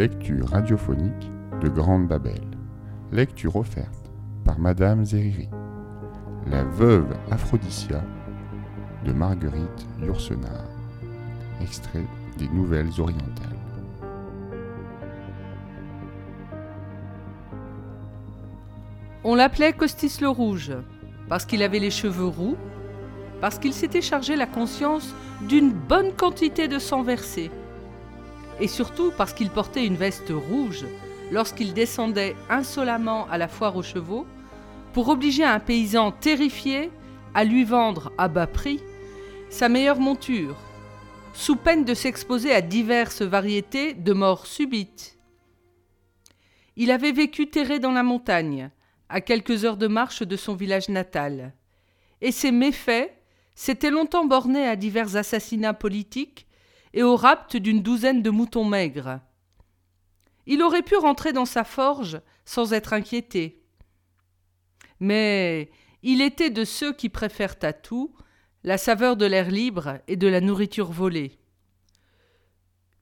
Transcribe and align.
Lecture 0.00 0.48
radiophonique 0.48 1.30
de 1.60 1.68
Grande 1.68 2.08
Babel. 2.08 2.40
Lecture 3.12 3.56
offerte 3.56 4.10
par 4.46 4.58
Madame 4.58 5.04
Zeriri. 5.04 5.50
La 6.46 6.64
veuve 6.64 7.14
Aphrodisia 7.30 8.02
de 9.04 9.12
Marguerite 9.12 9.86
Yourcenar. 10.00 10.64
Extrait 11.60 12.06
des 12.38 12.48
Nouvelles 12.48 12.98
orientales. 12.98 13.58
On 19.22 19.34
l'appelait 19.34 19.74
Costis 19.74 20.16
le 20.22 20.30
Rouge, 20.30 20.72
parce 21.28 21.44
qu'il 21.44 21.62
avait 21.62 21.78
les 21.78 21.90
cheveux 21.90 22.24
roux, 22.24 22.56
parce 23.42 23.58
qu'il 23.58 23.74
s'était 23.74 24.00
chargé 24.00 24.34
la 24.34 24.46
conscience 24.46 25.14
d'une 25.46 25.74
bonne 25.74 26.14
quantité 26.14 26.68
de 26.68 26.78
sang 26.78 27.02
versé, 27.02 27.50
et 28.60 28.68
surtout 28.68 29.12
parce 29.16 29.32
qu'il 29.32 29.50
portait 29.50 29.86
une 29.86 29.96
veste 29.96 30.30
rouge 30.30 30.84
lorsqu'il 31.30 31.72
descendait 31.72 32.36
insolemment 32.48 33.28
à 33.28 33.38
la 33.38 33.48
foire 33.48 33.76
aux 33.76 33.82
chevaux, 33.82 34.26
pour 34.92 35.08
obliger 35.08 35.44
un 35.44 35.60
paysan 35.60 36.10
terrifié 36.10 36.90
à 37.34 37.44
lui 37.44 37.64
vendre 37.64 38.12
à 38.18 38.28
bas 38.28 38.48
prix 38.48 38.80
sa 39.48 39.68
meilleure 39.68 40.00
monture, 40.00 40.56
sous 41.32 41.56
peine 41.56 41.84
de 41.84 41.94
s'exposer 41.94 42.52
à 42.52 42.60
diverses 42.60 43.22
variétés 43.22 43.94
de 43.94 44.12
morts 44.12 44.46
subites. 44.46 45.18
Il 46.76 46.90
avait 46.90 47.12
vécu 47.12 47.48
terré 47.48 47.78
dans 47.78 47.92
la 47.92 48.02
montagne, 48.02 48.70
à 49.08 49.20
quelques 49.20 49.64
heures 49.64 49.76
de 49.76 49.88
marche 49.88 50.22
de 50.22 50.36
son 50.36 50.54
village 50.54 50.88
natal, 50.88 51.52
et 52.20 52.32
ses 52.32 52.52
méfaits 52.52 53.10
s'étaient 53.54 53.90
longtemps 53.90 54.24
bornés 54.24 54.66
à 54.66 54.76
divers 54.76 55.16
assassinats 55.16 55.74
politiques 55.74 56.46
et 56.92 57.02
au 57.02 57.16
rapt 57.16 57.56
d'une 57.56 57.82
douzaine 57.82 58.22
de 58.22 58.30
moutons 58.30 58.64
maigres. 58.64 59.20
Il 60.46 60.62
aurait 60.62 60.82
pu 60.82 60.96
rentrer 60.96 61.32
dans 61.32 61.44
sa 61.44 61.64
forge 61.64 62.20
sans 62.44 62.72
être 62.72 62.92
inquiété. 62.92 63.62
Mais 64.98 65.70
il 66.02 66.20
était 66.20 66.50
de 66.50 66.64
ceux 66.64 66.92
qui 66.92 67.08
préfèrent 67.08 67.56
à 67.62 67.72
tout 67.72 68.14
la 68.64 68.78
saveur 68.78 69.16
de 69.16 69.26
l'air 69.26 69.50
libre 69.50 69.98
et 70.08 70.16
de 70.16 70.26
la 70.26 70.40
nourriture 70.40 70.90
volée. 70.90 71.38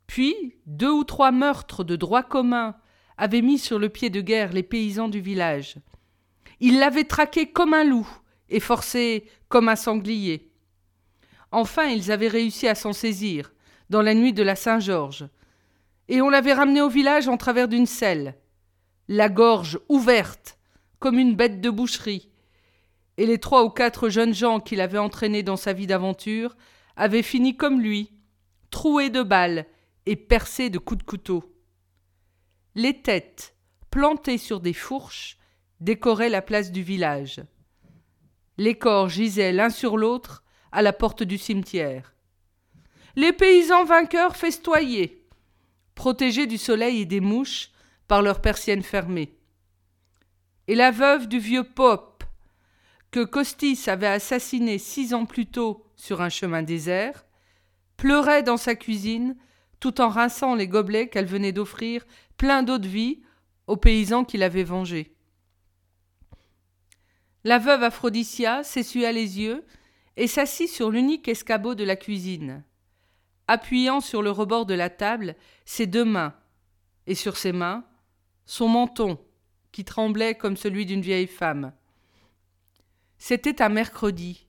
Puis, 0.06 0.54
deux 0.66 0.90
ou 0.90 1.04
trois 1.04 1.32
meurtres 1.32 1.84
de 1.84 1.96
droit 1.96 2.22
commun 2.22 2.76
avaient 3.16 3.42
mis 3.42 3.58
sur 3.58 3.78
le 3.78 3.88
pied 3.88 4.10
de 4.10 4.20
guerre 4.20 4.52
les 4.52 4.62
paysans 4.62 5.08
du 5.08 5.20
village. 5.20 5.76
Ils 6.60 6.78
l'avaient 6.78 7.04
traqué 7.04 7.50
comme 7.50 7.74
un 7.74 7.84
loup 7.84 8.08
et 8.48 8.60
forcé 8.60 9.28
comme 9.48 9.68
un 9.68 9.76
sanglier. 9.76 10.50
Enfin, 11.50 11.86
ils 11.86 12.12
avaient 12.12 12.28
réussi 12.28 12.68
à 12.68 12.74
s'en 12.74 12.92
saisir, 12.92 13.52
dans 13.90 14.02
la 14.02 14.14
nuit 14.14 14.32
de 14.32 14.42
la 14.42 14.56
Saint-Georges, 14.56 15.28
et 16.08 16.20
on 16.22 16.30
l'avait 16.30 16.54
ramené 16.54 16.80
au 16.80 16.88
village 16.88 17.28
en 17.28 17.36
travers 17.36 17.68
d'une 17.68 17.86
selle, 17.86 18.34
la 19.08 19.28
gorge 19.28 19.78
ouverte, 19.88 20.58
comme 20.98 21.18
une 21.18 21.34
bête 21.34 21.60
de 21.60 21.70
boucherie, 21.70 22.28
et 23.16 23.26
les 23.26 23.38
trois 23.38 23.64
ou 23.64 23.70
quatre 23.70 24.08
jeunes 24.08 24.34
gens 24.34 24.60
qu'il 24.60 24.80
avait 24.80 24.98
entraînés 24.98 25.42
dans 25.42 25.56
sa 25.56 25.72
vie 25.72 25.86
d'aventure 25.86 26.56
avaient 26.96 27.22
fini 27.22 27.56
comme 27.56 27.80
lui, 27.80 28.12
troués 28.70 29.10
de 29.10 29.22
balles 29.22 29.66
et 30.06 30.16
percés 30.16 30.70
de 30.70 30.78
coups 30.78 30.98
de 30.98 31.04
couteau. 31.04 31.54
Les 32.74 33.02
têtes, 33.02 33.54
plantées 33.90 34.38
sur 34.38 34.60
des 34.60 34.72
fourches, 34.72 35.38
décoraient 35.80 36.28
la 36.28 36.42
place 36.42 36.70
du 36.70 36.82
village. 36.82 37.42
Les 38.56 38.76
corps 38.76 39.08
gisaient 39.08 39.52
l'un 39.52 39.70
sur 39.70 39.96
l'autre 39.96 40.44
à 40.72 40.82
la 40.82 40.92
porte 40.92 41.22
du 41.22 41.38
cimetière. 41.38 42.14
Les 43.18 43.32
paysans 43.32 43.84
vainqueurs 43.84 44.36
festoyaient, 44.36 45.24
protégés 45.96 46.46
du 46.46 46.56
soleil 46.56 47.00
et 47.00 47.04
des 47.04 47.18
mouches 47.18 47.70
par 48.06 48.22
leurs 48.22 48.40
persiennes 48.40 48.84
fermées. 48.84 49.36
Et 50.68 50.76
la 50.76 50.92
veuve 50.92 51.26
du 51.26 51.40
vieux 51.40 51.64
Pope, 51.64 52.22
que 53.10 53.24
Costis 53.24 53.80
avait 53.88 54.06
assassiné 54.06 54.78
six 54.78 55.14
ans 55.14 55.26
plus 55.26 55.46
tôt 55.46 55.84
sur 55.96 56.20
un 56.20 56.28
chemin 56.28 56.62
désert, 56.62 57.26
pleurait 57.96 58.44
dans 58.44 58.56
sa 58.56 58.76
cuisine 58.76 59.34
tout 59.80 60.00
en 60.00 60.10
rinçant 60.10 60.54
les 60.54 60.68
gobelets 60.68 61.08
qu'elle 61.08 61.26
venait 61.26 61.50
d'offrir 61.50 62.06
plein 62.36 62.62
d'eau 62.62 62.78
de 62.78 62.86
vie 62.86 63.20
aux 63.66 63.76
paysans 63.76 64.22
qui 64.22 64.36
l'avaient 64.38 64.62
vengée. 64.62 65.12
La 67.42 67.58
veuve 67.58 67.82
Aphrodisia 67.82 68.62
s'essuya 68.62 69.10
les 69.10 69.40
yeux 69.40 69.66
et 70.16 70.28
s'assit 70.28 70.68
sur 70.68 70.92
l'unique 70.92 71.26
escabeau 71.26 71.74
de 71.74 71.82
la 71.82 71.96
cuisine 71.96 72.62
appuyant 73.48 74.00
sur 74.00 74.22
le 74.22 74.30
rebord 74.30 74.66
de 74.66 74.74
la 74.74 74.90
table 74.90 75.34
ses 75.64 75.86
deux 75.86 76.04
mains, 76.04 76.34
et 77.06 77.14
sur 77.14 77.36
ses 77.36 77.52
mains 77.52 77.84
son 78.44 78.68
menton, 78.68 79.18
qui 79.72 79.84
tremblait 79.84 80.34
comme 80.34 80.56
celui 80.56 80.86
d'une 80.86 81.02
vieille 81.02 81.26
femme. 81.26 81.72
C'était 83.18 83.60
un 83.60 83.68
mercredi, 83.68 84.46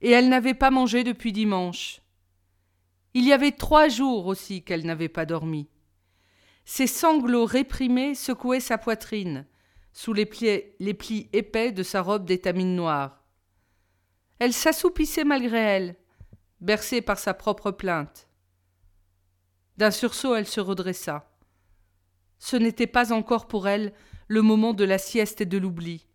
et 0.00 0.10
elle 0.10 0.30
n'avait 0.30 0.54
pas 0.54 0.70
mangé 0.70 1.04
depuis 1.04 1.32
dimanche. 1.32 2.00
Il 3.12 3.24
y 3.24 3.32
avait 3.32 3.52
trois 3.52 3.88
jours 3.88 4.26
aussi 4.26 4.62
qu'elle 4.62 4.86
n'avait 4.86 5.10
pas 5.10 5.26
dormi. 5.26 5.68
Ses 6.64 6.86
sanglots 6.86 7.44
réprimés 7.44 8.14
secouaient 8.14 8.60
sa 8.60 8.78
poitrine, 8.78 9.46
sous 9.92 10.12
les 10.12 10.26
plis, 10.26 11.28
épais 11.32 11.72
de 11.72 11.82
sa 11.82 12.00
robe 12.00 12.24
d'étamine 12.24 12.76
noire. 12.76 13.24
Elle 14.38 14.52
s'assoupissait 14.52 15.24
malgré 15.24 15.58
elle, 15.58 15.96
bercée 16.60 17.00
par 17.00 17.18
sa 17.18 17.34
propre 17.34 17.70
plainte. 17.70 18.28
D'un 19.76 19.90
sursaut, 19.90 20.34
elle 20.34 20.46
se 20.46 20.60
redressa. 20.60 21.30
Ce 22.38 22.56
n'était 22.56 22.86
pas 22.86 23.12
encore 23.12 23.46
pour 23.46 23.68
elle 23.68 23.92
le 24.26 24.42
moment 24.42 24.74
de 24.74 24.84
la 24.84 24.98
sieste 24.98 25.40
et 25.40 25.46
de 25.46 25.58
l'oubli. 25.58 26.06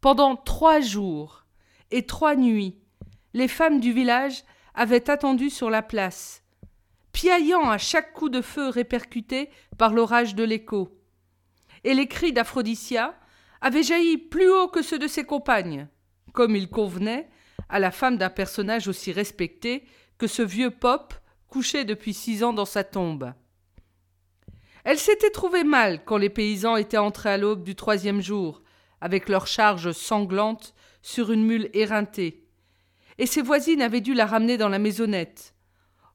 Pendant 0.00 0.36
trois 0.36 0.80
jours 0.80 1.44
et 1.90 2.06
trois 2.06 2.36
nuits, 2.36 2.78
les 3.34 3.48
femmes 3.48 3.80
du 3.80 3.92
village 3.92 4.44
avaient 4.74 5.10
attendu 5.10 5.50
sur 5.50 5.70
la 5.70 5.82
place, 5.82 6.42
piaillant 7.12 7.68
à 7.68 7.78
chaque 7.78 8.12
coup 8.12 8.28
de 8.28 8.42
feu 8.42 8.68
répercuté 8.68 9.50
par 9.78 9.92
l'orage 9.92 10.34
de 10.34 10.44
l'écho. 10.44 11.00
Et 11.84 11.94
les 11.94 12.06
cris 12.06 12.32
d'Aphrodisia 12.32 13.14
avaient 13.60 13.82
jailli 13.82 14.18
plus 14.18 14.50
haut 14.50 14.68
que 14.68 14.82
ceux 14.82 14.98
de 14.98 15.08
ses 15.08 15.24
compagnes, 15.24 15.88
comme 16.32 16.56
il 16.56 16.68
convenait 16.68 17.28
à 17.68 17.78
la 17.78 17.90
femme 17.90 18.16
d'un 18.16 18.30
personnage 18.30 18.88
aussi 18.88 19.12
respecté 19.12 19.84
que 20.18 20.26
ce 20.26 20.42
vieux 20.42 20.70
Pop 20.70 21.14
couché 21.48 21.84
depuis 21.84 22.14
six 22.14 22.42
ans 22.44 22.52
dans 22.52 22.64
sa 22.64 22.84
tombe. 22.84 23.32
Elle 24.84 24.98
s'était 24.98 25.30
trouvée 25.30 25.64
mal 25.64 26.04
quand 26.04 26.16
les 26.16 26.30
paysans 26.30 26.76
étaient 26.76 26.96
entrés 26.96 27.30
à 27.30 27.38
l'aube 27.38 27.64
du 27.64 27.74
troisième 27.74 28.20
jour, 28.20 28.62
avec 29.00 29.28
leurs 29.28 29.46
charges 29.46 29.92
sanglantes 29.92 30.74
sur 31.02 31.32
une 31.32 31.44
mule 31.44 31.70
éreintée, 31.72 32.44
et 33.18 33.26
ses 33.26 33.42
voisines 33.42 33.82
avaient 33.82 34.00
dû 34.00 34.14
la 34.14 34.26
ramener 34.26 34.56
dans 34.56 34.68
la 34.68 34.78
maisonnette, 34.78 35.54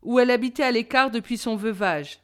où 0.02 0.20
elle 0.20 0.32
habitait 0.32 0.64
à 0.64 0.72
l'écart 0.72 1.12
depuis 1.12 1.38
son 1.38 1.56
veuvage. 1.56 2.22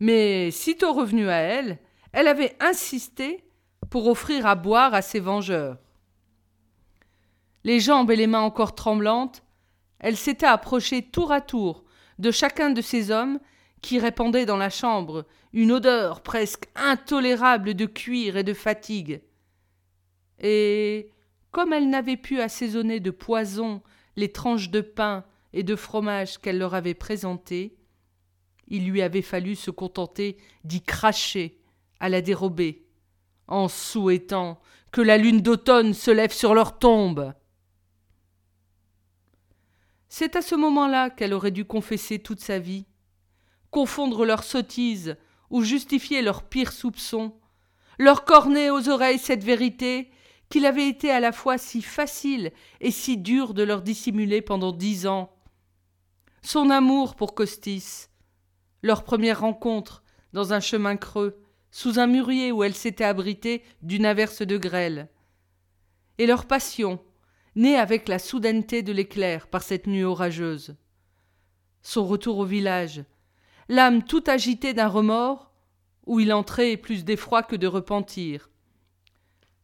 Mais, 0.00 0.50
sitôt 0.50 0.92
revenue 0.92 1.28
à 1.28 1.36
elle, 1.36 1.78
elle 2.12 2.28
avait 2.28 2.56
insisté 2.60 3.44
pour 3.90 4.08
offrir 4.08 4.46
à 4.46 4.54
boire 4.54 4.94
à 4.94 5.02
ses 5.02 5.20
vengeurs 5.20 5.78
les 7.66 7.80
jambes 7.80 8.12
et 8.12 8.16
les 8.16 8.28
mains 8.28 8.42
encore 8.42 8.76
tremblantes, 8.76 9.42
elle 9.98 10.16
s'était 10.16 10.46
approchée 10.46 11.02
tour 11.02 11.32
à 11.32 11.40
tour 11.40 11.82
de 12.20 12.30
chacun 12.30 12.70
de 12.70 12.80
ces 12.80 13.10
hommes 13.10 13.40
qui 13.82 13.98
répandaient 13.98 14.46
dans 14.46 14.56
la 14.56 14.70
chambre 14.70 15.26
une 15.52 15.72
odeur 15.72 16.22
presque 16.22 16.68
intolérable 16.76 17.74
de 17.74 17.86
cuir 17.86 18.36
et 18.36 18.44
de 18.44 18.54
fatigue. 18.54 19.20
Et 20.38 21.10
comme 21.50 21.72
elle 21.72 21.90
n'avait 21.90 22.16
pu 22.16 22.40
assaisonner 22.40 23.00
de 23.00 23.10
poison 23.10 23.82
les 24.14 24.30
tranches 24.30 24.70
de 24.70 24.80
pain 24.80 25.24
et 25.52 25.64
de 25.64 25.74
fromage 25.74 26.38
qu'elle 26.38 26.58
leur 26.58 26.74
avait 26.74 26.94
présentées, 26.94 27.76
il 28.68 28.88
lui 28.88 29.02
avait 29.02 29.22
fallu 29.22 29.56
se 29.56 29.72
contenter 29.72 30.36
d'y 30.62 30.82
cracher 30.82 31.58
à 31.98 32.08
la 32.10 32.20
dérobée, 32.20 32.86
en 33.48 33.66
souhaitant 33.66 34.60
que 34.92 35.00
la 35.00 35.18
lune 35.18 35.40
d'automne 35.40 35.94
se 35.94 36.12
lève 36.12 36.32
sur 36.32 36.54
leur 36.54 36.78
tombe. 36.78 37.34
C'est 40.08 40.36
à 40.36 40.42
ce 40.42 40.54
moment-là 40.54 41.10
qu'elle 41.10 41.34
aurait 41.34 41.50
dû 41.50 41.64
confesser 41.64 42.18
toute 42.18 42.40
sa 42.40 42.58
vie, 42.58 42.86
confondre 43.70 44.24
leurs 44.24 44.44
sottises 44.44 45.16
ou 45.50 45.62
justifier 45.62 46.22
leurs 46.22 46.44
pires 46.44 46.72
soupçons, 46.72 47.34
leur 47.98 48.24
corner 48.24 48.70
aux 48.70 48.88
oreilles 48.88 49.18
cette 49.18 49.44
vérité 49.44 50.10
qu'il 50.48 50.66
avait 50.66 50.88
été 50.88 51.10
à 51.10 51.20
la 51.20 51.32
fois 51.32 51.58
si 51.58 51.82
facile 51.82 52.52
et 52.80 52.90
si 52.90 53.16
dur 53.16 53.54
de 53.54 53.62
leur 53.62 53.82
dissimuler 53.82 54.42
pendant 54.42 54.72
dix 54.72 55.06
ans. 55.06 55.32
Son 56.42 56.70
amour 56.70 57.16
pour 57.16 57.34
Costis, 57.34 58.06
leur 58.82 59.02
première 59.02 59.40
rencontre 59.40 60.04
dans 60.32 60.52
un 60.52 60.60
chemin 60.60 60.96
creux, 60.96 61.42
sous 61.72 61.98
un 61.98 62.06
mûrier 62.06 62.52
où 62.52 62.62
elle 62.62 62.74
s'était 62.74 63.04
abritée 63.04 63.64
d'une 63.82 64.06
averse 64.06 64.42
de 64.42 64.56
grêle, 64.56 65.08
et 66.18 66.26
leur 66.26 66.46
passion 66.46 67.00
né 67.56 67.76
avec 67.76 68.06
la 68.06 68.18
soudaineté 68.18 68.82
de 68.82 68.92
l'éclair 68.92 69.48
par 69.48 69.62
cette 69.62 69.86
nuit 69.86 70.04
orageuse. 70.04 70.76
Son 71.82 72.06
retour 72.06 72.38
au 72.38 72.44
village, 72.44 73.04
l'âme 73.68 74.04
tout 74.04 74.22
agitée 74.26 74.74
d'un 74.74 74.88
remords, 74.88 75.52
où 76.04 76.20
il 76.20 76.32
entrait 76.32 76.76
plus 76.76 77.04
d'effroi 77.04 77.42
que 77.42 77.56
de 77.56 77.66
repentir. 77.66 78.50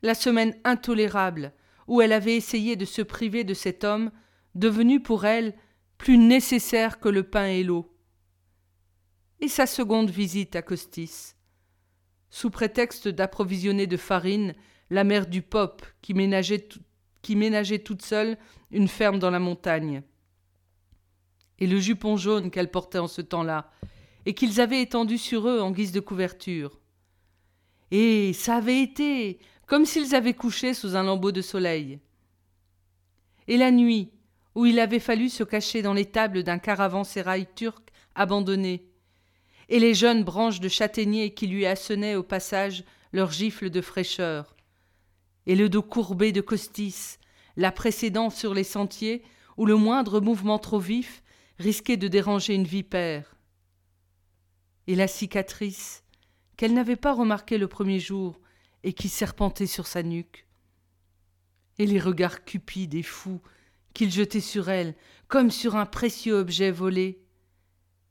La 0.02 0.14
semaine 0.14 0.56
intolérable, 0.64 1.52
où 1.86 2.00
elle 2.00 2.12
avait 2.12 2.36
essayé 2.36 2.74
de 2.74 2.84
se 2.84 3.02
priver 3.02 3.44
de 3.44 3.54
cet 3.54 3.84
homme, 3.84 4.10
devenu 4.54 5.00
pour 5.00 5.24
elle 5.24 5.54
plus 5.98 6.18
nécessaire 6.18 6.98
que 6.98 7.08
le 7.08 7.22
pain 7.22 7.46
et 7.46 7.62
l'eau. 7.62 7.96
Et 9.40 9.48
sa 9.48 9.66
seconde 9.66 10.10
visite 10.10 10.56
à 10.56 10.62
Costis. 10.62 11.34
Sous 12.30 12.50
prétexte 12.50 13.08
d'approvisionner 13.08 13.86
de 13.86 13.96
farine 13.96 14.54
la 14.90 15.04
mère 15.04 15.26
du 15.26 15.42
Pope 15.42 15.84
qui 16.00 16.14
ménageait, 16.14 16.68
qui 17.22 17.36
ménageait 17.36 17.78
toute 17.78 18.02
seule 18.02 18.36
une 18.70 18.88
ferme 18.88 19.18
dans 19.18 19.30
la 19.30 19.38
montagne. 19.38 20.02
Et 21.58 21.66
le 21.66 21.78
jupon 21.78 22.16
jaune 22.16 22.50
qu'elle 22.50 22.70
portait 22.70 22.98
en 22.98 23.08
ce 23.08 23.22
temps-là, 23.22 23.70
et 24.26 24.34
qu'ils 24.34 24.60
avaient 24.60 24.82
étendu 24.82 25.18
sur 25.18 25.48
eux 25.48 25.60
en 25.60 25.70
guise 25.70 25.92
de 25.92 26.00
couverture. 26.00 26.78
Et 27.90 28.32
ça 28.32 28.56
avait 28.56 28.82
été 28.82 29.38
comme 29.66 29.86
s'ils 29.86 30.14
avaient 30.14 30.34
couché 30.34 30.74
sous 30.74 30.96
un 30.96 31.02
lambeau 31.02 31.32
de 31.32 31.40
soleil. 31.40 31.98
Et 33.48 33.56
la 33.56 33.70
nuit, 33.70 34.10
où 34.54 34.66
il 34.66 34.78
avait 34.78 34.98
fallu 34.98 35.28
se 35.28 35.44
cacher 35.44 35.82
dans 35.82 35.94
les 35.94 36.04
tables 36.04 36.42
d'un 36.42 36.58
caravansérail 36.58 37.46
turc 37.54 37.90
abandonné, 38.14 38.86
et 39.68 39.78
les 39.78 39.94
jeunes 39.94 40.24
branches 40.24 40.60
de 40.60 40.68
châtaignier 40.68 41.32
qui 41.32 41.46
lui 41.46 41.64
assonnaient 41.64 42.16
au 42.16 42.22
passage 42.22 42.84
leurs 43.12 43.32
gifles 43.32 43.70
de 43.70 43.80
fraîcheur, 43.80 44.56
et 45.46 45.56
le 45.56 45.68
dos 45.68 45.82
courbé 45.82 46.32
de 46.32 46.40
Costis, 46.40 47.18
la 47.56 47.72
précédant 47.72 48.30
sur 48.30 48.54
les 48.54 48.64
sentiers 48.64 49.22
où 49.56 49.66
le 49.66 49.76
moindre 49.76 50.20
mouvement 50.20 50.58
trop 50.58 50.78
vif 50.78 51.22
risquait 51.58 51.96
de 51.96 52.08
déranger 52.08 52.54
une 52.54 52.64
vipère. 52.64 53.36
Et 54.86 54.94
la 54.94 55.06
cicatrice, 55.06 56.04
qu'elle 56.56 56.74
n'avait 56.74 56.96
pas 56.96 57.12
remarquée 57.12 57.58
le 57.58 57.68
premier 57.68 58.00
jour 58.00 58.40
et 58.82 58.92
qui 58.92 59.08
serpentait 59.08 59.66
sur 59.66 59.86
sa 59.86 60.02
nuque. 60.02 60.46
Et 61.78 61.86
les 61.86 62.00
regards 62.00 62.44
cupides 62.44 62.94
et 62.94 63.02
fous 63.02 63.40
qu'il 63.94 64.10
jetait 64.10 64.40
sur 64.40 64.68
elle 64.68 64.94
comme 65.28 65.50
sur 65.50 65.76
un 65.76 65.86
précieux 65.86 66.34
objet 66.34 66.70
volé. 66.70 67.22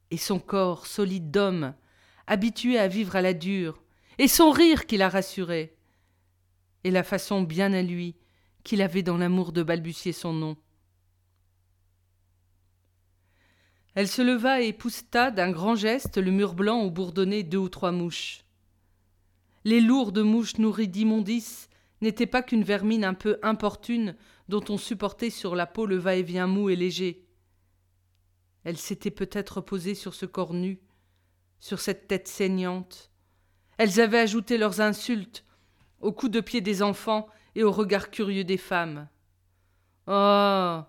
Et 0.10 0.18
son 0.18 0.40
corps 0.40 0.88
solide 0.88 1.32
d'homme, 1.32 1.74
habitué 2.28 2.78
à 2.78 2.88
vivre 2.88 3.16
à 3.16 3.22
la 3.22 3.34
dure, 3.34 3.82
et 4.18 4.28
son 4.28 4.52
rire 4.52 4.86
qui 4.86 4.98
la 4.98 5.10
rassurait, 5.10 5.76
et 6.84 6.92
la 6.92 7.04
façon 7.04 7.42
bien 7.42 7.74
à 7.74 7.82
lui 7.82 8.16
qu'il 8.64 8.82
avait 8.82 9.04
dans 9.04 9.18
l'amour 9.18 9.52
de 9.52 9.64
balbutier 9.64 10.14
son 10.14 10.34
nom. 10.34 10.58
Elle 13.94 14.08
se 14.08 14.22
leva 14.22 14.62
et 14.62 14.72
poussa 14.72 15.32
d'un 15.32 15.52
grand 15.52 15.76
geste 15.76 16.18
le 16.18 16.32
mur 16.32 16.54
blanc 16.54 16.86
où 16.86 16.92
bourdonnaient 16.92 17.44
deux 17.44 17.58
ou 17.58 17.70
trois 17.70 17.92
mouches. 17.92 18.46
Les 19.64 19.82
lourdes 19.82 20.20
mouches 20.20 20.58
nourries 20.58 20.88
d'immondices 20.88 21.70
n'étaient 22.02 22.26
pas 22.26 22.42
qu'une 22.42 22.64
vermine 22.64 23.04
un 23.04 23.14
peu 23.14 23.38
importune 23.44 24.16
dont 24.48 24.64
on 24.70 24.78
supportait 24.78 25.30
sur 25.30 25.56
la 25.56 25.68
peau 25.68 25.86
le 25.86 25.98
va-et-vient 25.98 26.48
mou 26.48 26.70
et 26.70 26.76
léger. 26.76 27.28
Elle 28.64 28.78
s'était 28.78 29.12
peut-être 29.12 29.62
posée 29.62 29.96
sur 29.96 30.14
ce 30.14 30.26
corps 30.26 30.54
nu, 30.54 30.80
sur 31.60 31.80
cette 31.80 32.08
tête 32.08 32.28
saignante. 32.28 33.12
Elles 33.78 34.00
avaient 34.00 34.20
ajouté 34.20 34.58
leurs 34.58 34.82
insultes 34.82 35.46
aux 36.02 36.12
coups 36.12 36.32
de 36.32 36.42
pied 36.42 36.62
des 36.62 36.82
enfants 36.82 37.28
et 37.56 37.64
aux 37.64 37.72
regards 37.72 38.12
curieux 38.12 38.44
des 38.44 38.58
femmes. 38.58 39.08
Oh 40.08 40.82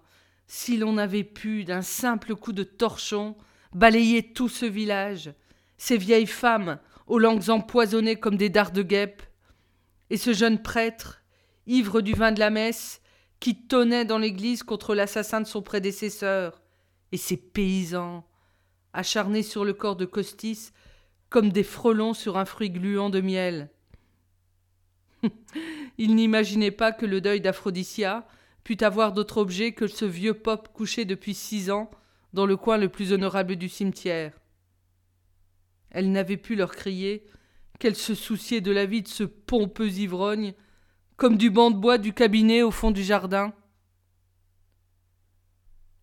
si 0.55 0.77
l'on 0.77 0.99
avait 0.99 1.25
pu, 1.25 1.65
d'un 1.65 1.81
simple 1.81 2.35
coup 2.35 2.53
de 2.53 2.63
torchon, 2.63 3.37
balayer 3.73 4.35
tout 4.35 4.51
ce 4.51 4.67
village, 4.67 5.33
ces 5.79 5.97
vieilles 5.97 6.27
femmes 6.27 6.79
aux 7.07 7.19
langues 7.19 7.49
empoisonnées 7.49 8.17
comme 8.17 8.37
des 8.37 8.51
dards 8.51 8.73
de 8.73 8.83
guêpe, 8.83 9.23
et 10.11 10.19
ce 10.19 10.35
jeune 10.35 10.61
prêtre, 10.61 11.23
ivre 11.67 12.03
du 12.03 12.13
vin 12.13 12.33
de 12.33 12.39
la 12.39 12.51
messe, 12.51 13.01
qui 13.41 13.67
tonnait 13.67 14.05
dans 14.05 14.19
l'église 14.19 14.63
contre 14.63 14.95
l'assassin 14.95 15.41
de 15.41 15.47
son 15.47 15.63
prédécesseur, 15.63 16.61
et 17.13 17.17
ces 17.17 17.39
paysans, 17.39 18.27
acharnés 18.93 19.43
sur 19.43 19.65
le 19.65 19.73
corps 19.73 19.97
de 19.97 20.05
Costis, 20.05 20.73
comme 21.31 21.51
des 21.51 21.65
frelons 21.65 22.13
sur 22.13 22.37
un 22.37 22.45
fruit 22.45 22.69
gluant 22.69 23.09
de 23.09 23.23
miel. 23.23 23.71
Il 25.99 26.15
n'imaginait 26.15 26.71
pas 26.71 26.93
que 26.93 27.07
le 27.07 27.21
deuil 27.21 27.41
d'Aphrodisia 27.41 28.27
pût 28.65 28.83
avoir 28.83 29.13
d'autre 29.13 29.39
objet 29.39 29.73
que 29.73 29.87
ce 29.87 30.05
vieux 30.05 30.35
pop 30.35 30.69
couché 30.73 31.05
depuis 31.05 31.35
six 31.35 31.71
ans 31.71 31.91
dans 32.33 32.47
le 32.47 32.57
coin 32.57 32.79
le 32.79 32.89
plus 32.89 33.13
honorable 33.13 33.57
du 33.57 33.69
cimetière. 33.69 34.33
Elle 35.91 36.11
n'avait 36.11 36.37
pu 36.37 36.57
leur 36.57 36.73
crier 36.73 37.27
qu'elle 37.79 37.97
se 37.97 38.15
souciait 38.15 38.61
de 38.61 38.71
la 38.71 38.87
vie 38.87 39.03
de 39.03 39.09
ce 39.09 39.25
pompeux 39.25 39.91
ivrogne, 39.91 40.55
comme 41.17 41.37
du 41.37 41.51
banc 41.51 41.71
de 41.71 41.77
bois 41.77 41.99
du 41.99 42.13
cabinet 42.13 42.63
au 42.63 42.71
fond 42.71 42.91
du 42.91 43.03
jardin. 43.03 43.53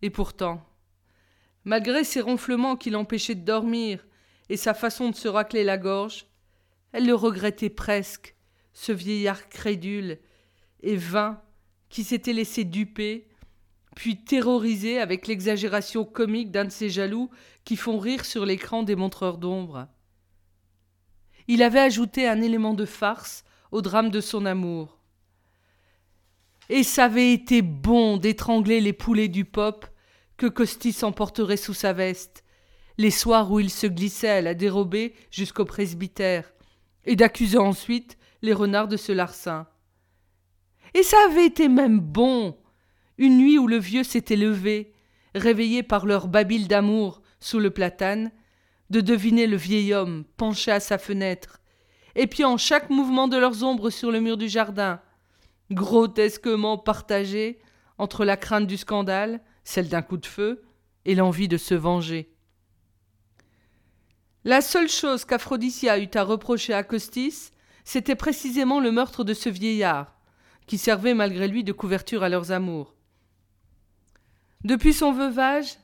Et 0.02 0.10
pourtant, 0.10 0.64
malgré 1.64 2.04
ses 2.04 2.22
ronflements 2.22 2.76
qui 2.76 2.90
l'empêchaient 2.90 3.36
de 3.36 3.46
dormir 3.46 4.06
et 4.50 4.58
sa 4.58 4.74
façon 4.74 5.10
de 5.10 5.16
se 5.16 5.28
racler 5.28 5.64
la 5.64 5.78
gorge, 5.78 6.26
elle 6.92 7.06
le 7.06 7.16
regrettait 7.16 7.70
presque, 7.70 8.36
ce 8.80 8.94
vieillard 8.94 9.50
crédule 9.50 10.20
et 10.84 10.96
vain 10.96 11.42
qui 11.90 12.06
s'était 12.06 12.32
laissé 12.32 12.64
duper, 12.64 13.28
puis 13.94 14.24
terrorisé 14.24 15.02
avec 15.02 15.28
l'exagération 15.28 16.06
comique 16.06 16.50
d'un 16.50 16.64
de 16.64 16.70
ces 16.70 16.90
jaloux 16.90 17.30
qui 17.66 17.76
font 17.76 18.00
rire 18.00 18.24
sur 18.24 18.46
l'écran 18.46 18.84
des 18.84 18.96
montreurs 18.96 19.38
d'ombre. 19.38 19.90
Il 21.50 21.62
avait 21.62 21.82
ajouté 21.82 22.26
un 22.26 22.42
élément 22.42 22.74
de 22.74 22.86
farce 22.86 23.44
au 23.72 23.82
drame 23.82 24.12
de 24.12 24.22
son 24.22 24.46
amour. 24.46 24.98
Et 26.70 26.84
ça 26.84 27.06
avait 27.06 27.34
été 27.34 27.62
bon 27.62 28.16
d'étrangler 28.16 28.80
les 28.80 28.94
poulets 28.94 29.28
du 29.28 29.44
pop 29.44 29.88
que 30.38 30.48
Costis 30.48 31.04
emporterait 31.04 31.58
sous 31.58 31.74
sa 31.74 31.92
veste, 31.92 32.46
les 32.98 33.12
soirs 33.12 33.52
où 33.52 33.60
il 33.60 33.72
se 33.72 33.88
glissait 33.88 34.30
à 34.30 34.42
la 34.42 34.54
dérobée 34.54 35.16
jusqu'au 35.32 35.66
presbytère, 35.66 36.54
et 37.04 37.18
d'accuser 37.18 37.58
ensuite 37.58 38.19
les 38.42 38.54
renards 38.54 38.88
de 38.88 38.98
ce 38.98 39.12
larcin. 39.12 39.68
Et 40.94 41.04
ça 41.04 41.18
avait 41.26 41.46
été 41.46 41.68
même 41.68 42.00
bon. 42.00 42.58
Une 43.18 43.38
nuit 43.38 43.60
où 43.60 43.68
le 43.68 43.78
vieux 43.78 44.04
s'était 44.04 44.36
levé, 44.36 44.94
réveillé 45.36 45.84
par 45.84 46.06
leur 46.06 46.28
babile 46.28 46.68
d'amour 46.68 47.22
sous 47.40 47.60
le 47.60 47.70
platane, 47.70 48.32
de 48.90 49.02
deviner 49.02 49.46
le 49.46 49.58
vieil 49.58 49.94
homme 49.94 50.26
penché 50.38 50.72
à 50.72 50.80
sa 50.80 50.98
fenêtre, 50.98 51.60
épiant 52.16 52.58
chaque 52.58 52.90
mouvement 52.90 53.28
de 53.28 53.38
leurs 53.38 53.64
ombres 53.64 53.90
sur 53.90 54.12
le 54.12 54.20
mur 54.20 54.38
du 54.38 54.50
jardin, 54.50 55.00
grotesquement 55.72 56.78
partagé 56.78 57.60
entre 57.98 58.26
la 58.26 58.38
crainte 58.38 58.68
du 58.68 58.78
scandale, 58.78 59.42
celle 59.64 59.90
d'un 59.90 60.02
coup 60.02 60.18
de 60.18 60.26
feu, 60.26 60.64
et 61.06 61.16
l'envie 61.16 61.48
de 61.48 61.58
se 61.58 61.76
venger. 61.76 62.34
La 64.46 64.62
seule 64.62 64.90
chose 64.90 65.26
qu'Aphrodisia 65.26 66.00
eut 66.00 66.10
à 66.16 66.24
reprocher 66.24 66.74
à 66.74 66.84
Costis, 66.84 67.52
c'était 67.92 68.16
précisément 68.16 68.80
le 68.80 68.92
meurtre 68.92 69.24
de 69.24 69.34
ce 69.34 69.50
vieillard, 69.50 70.14
qui 70.68 70.78
servait 70.78 71.16
malgré 71.16 71.48
lui 71.48 71.64
de 71.64 71.72
couverture 71.72 72.22
à 72.22 72.30
leurs 72.30 72.52
amours. 72.52 72.94
Depuis 74.64 74.94
son 74.94 75.12
veuvage, 75.12 75.80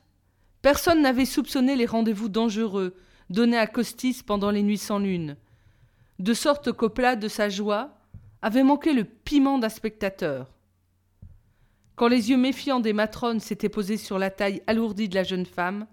personne 0.62 1.02
n'avait 1.02 1.24
soupçonné 1.24 1.74
les 1.74 1.84
rendez-vous 1.84 2.28
dangereux 2.28 2.94
donnés 3.28 3.58
à 3.58 3.66
Costis 3.66 4.22
pendant 4.24 4.52
les 4.52 4.62
nuits 4.62 4.78
sans 4.78 5.00
lune, 5.00 5.36
de 6.20 6.32
sorte 6.32 6.70
qu'au 6.70 6.90
plat 6.90 7.16
de 7.16 7.26
sa 7.26 7.48
joie 7.48 7.98
avait 8.40 8.62
manqué 8.62 8.92
le 8.92 9.02
piment 9.02 9.58
d'un 9.58 9.68
spectateur. 9.68 10.54
Quand 11.96 12.06
les 12.06 12.30
yeux 12.30 12.36
méfiants 12.36 12.78
des 12.78 12.92
matrones 12.92 13.40
s'étaient 13.40 13.68
posés 13.68 13.96
sur 13.96 14.20
la 14.20 14.30
taille 14.30 14.62
alourdie 14.68 15.08
de 15.08 15.16
la 15.16 15.24
jeune 15.24 15.44
femme, 15.44 15.88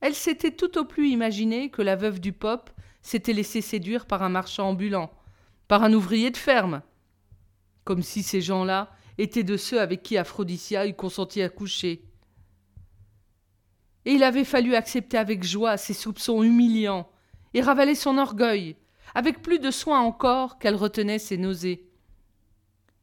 elle 0.00 0.16
s'était 0.16 0.50
tout 0.50 0.76
au 0.78 0.84
plus 0.84 1.10
imaginé 1.10 1.70
que 1.70 1.82
la 1.82 1.94
veuve 1.94 2.18
du 2.18 2.32
pop 2.32 2.72
s'était 3.06 3.32
laissée 3.32 3.60
séduire 3.60 4.04
par 4.04 4.24
un 4.24 4.28
marchand 4.28 4.70
ambulant, 4.70 5.12
par 5.68 5.84
un 5.84 5.92
ouvrier 5.92 6.32
de 6.32 6.36
ferme, 6.36 6.82
comme 7.84 8.02
si 8.02 8.24
ces 8.24 8.40
gens-là 8.40 8.90
étaient 9.16 9.44
de 9.44 9.56
ceux 9.56 9.80
avec 9.80 10.02
qui 10.02 10.18
Aphrodisia 10.18 10.88
eût 10.88 10.94
consenti 10.94 11.40
à 11.40 11.48
coucher. 11.48 12.02
Et 14.06 14.12
il 14.12 14.24
avait 14.24 14.44
fallu 14.44 14.74
accepter 14.74 15.18
avec 15.18 15.44
joie 15.44 15.76
ces 15.76 15.94
soupçons 15.94 16.42
humiliants 16.42 17.08
et 17.54 17.60
ravaler 17.60 17.94
son 17.94 18.18
orgueil, 18.18 18.76
avec 19.14 19.40
plus 19.40 19.60
de 19.60 19.70
soin 19.70 20.00
encore 20.00 20.58
qu'elle 20.58 20.74
retenait 20.74 21.20
ses 21.20 21.38
nausées. 21.38 21.88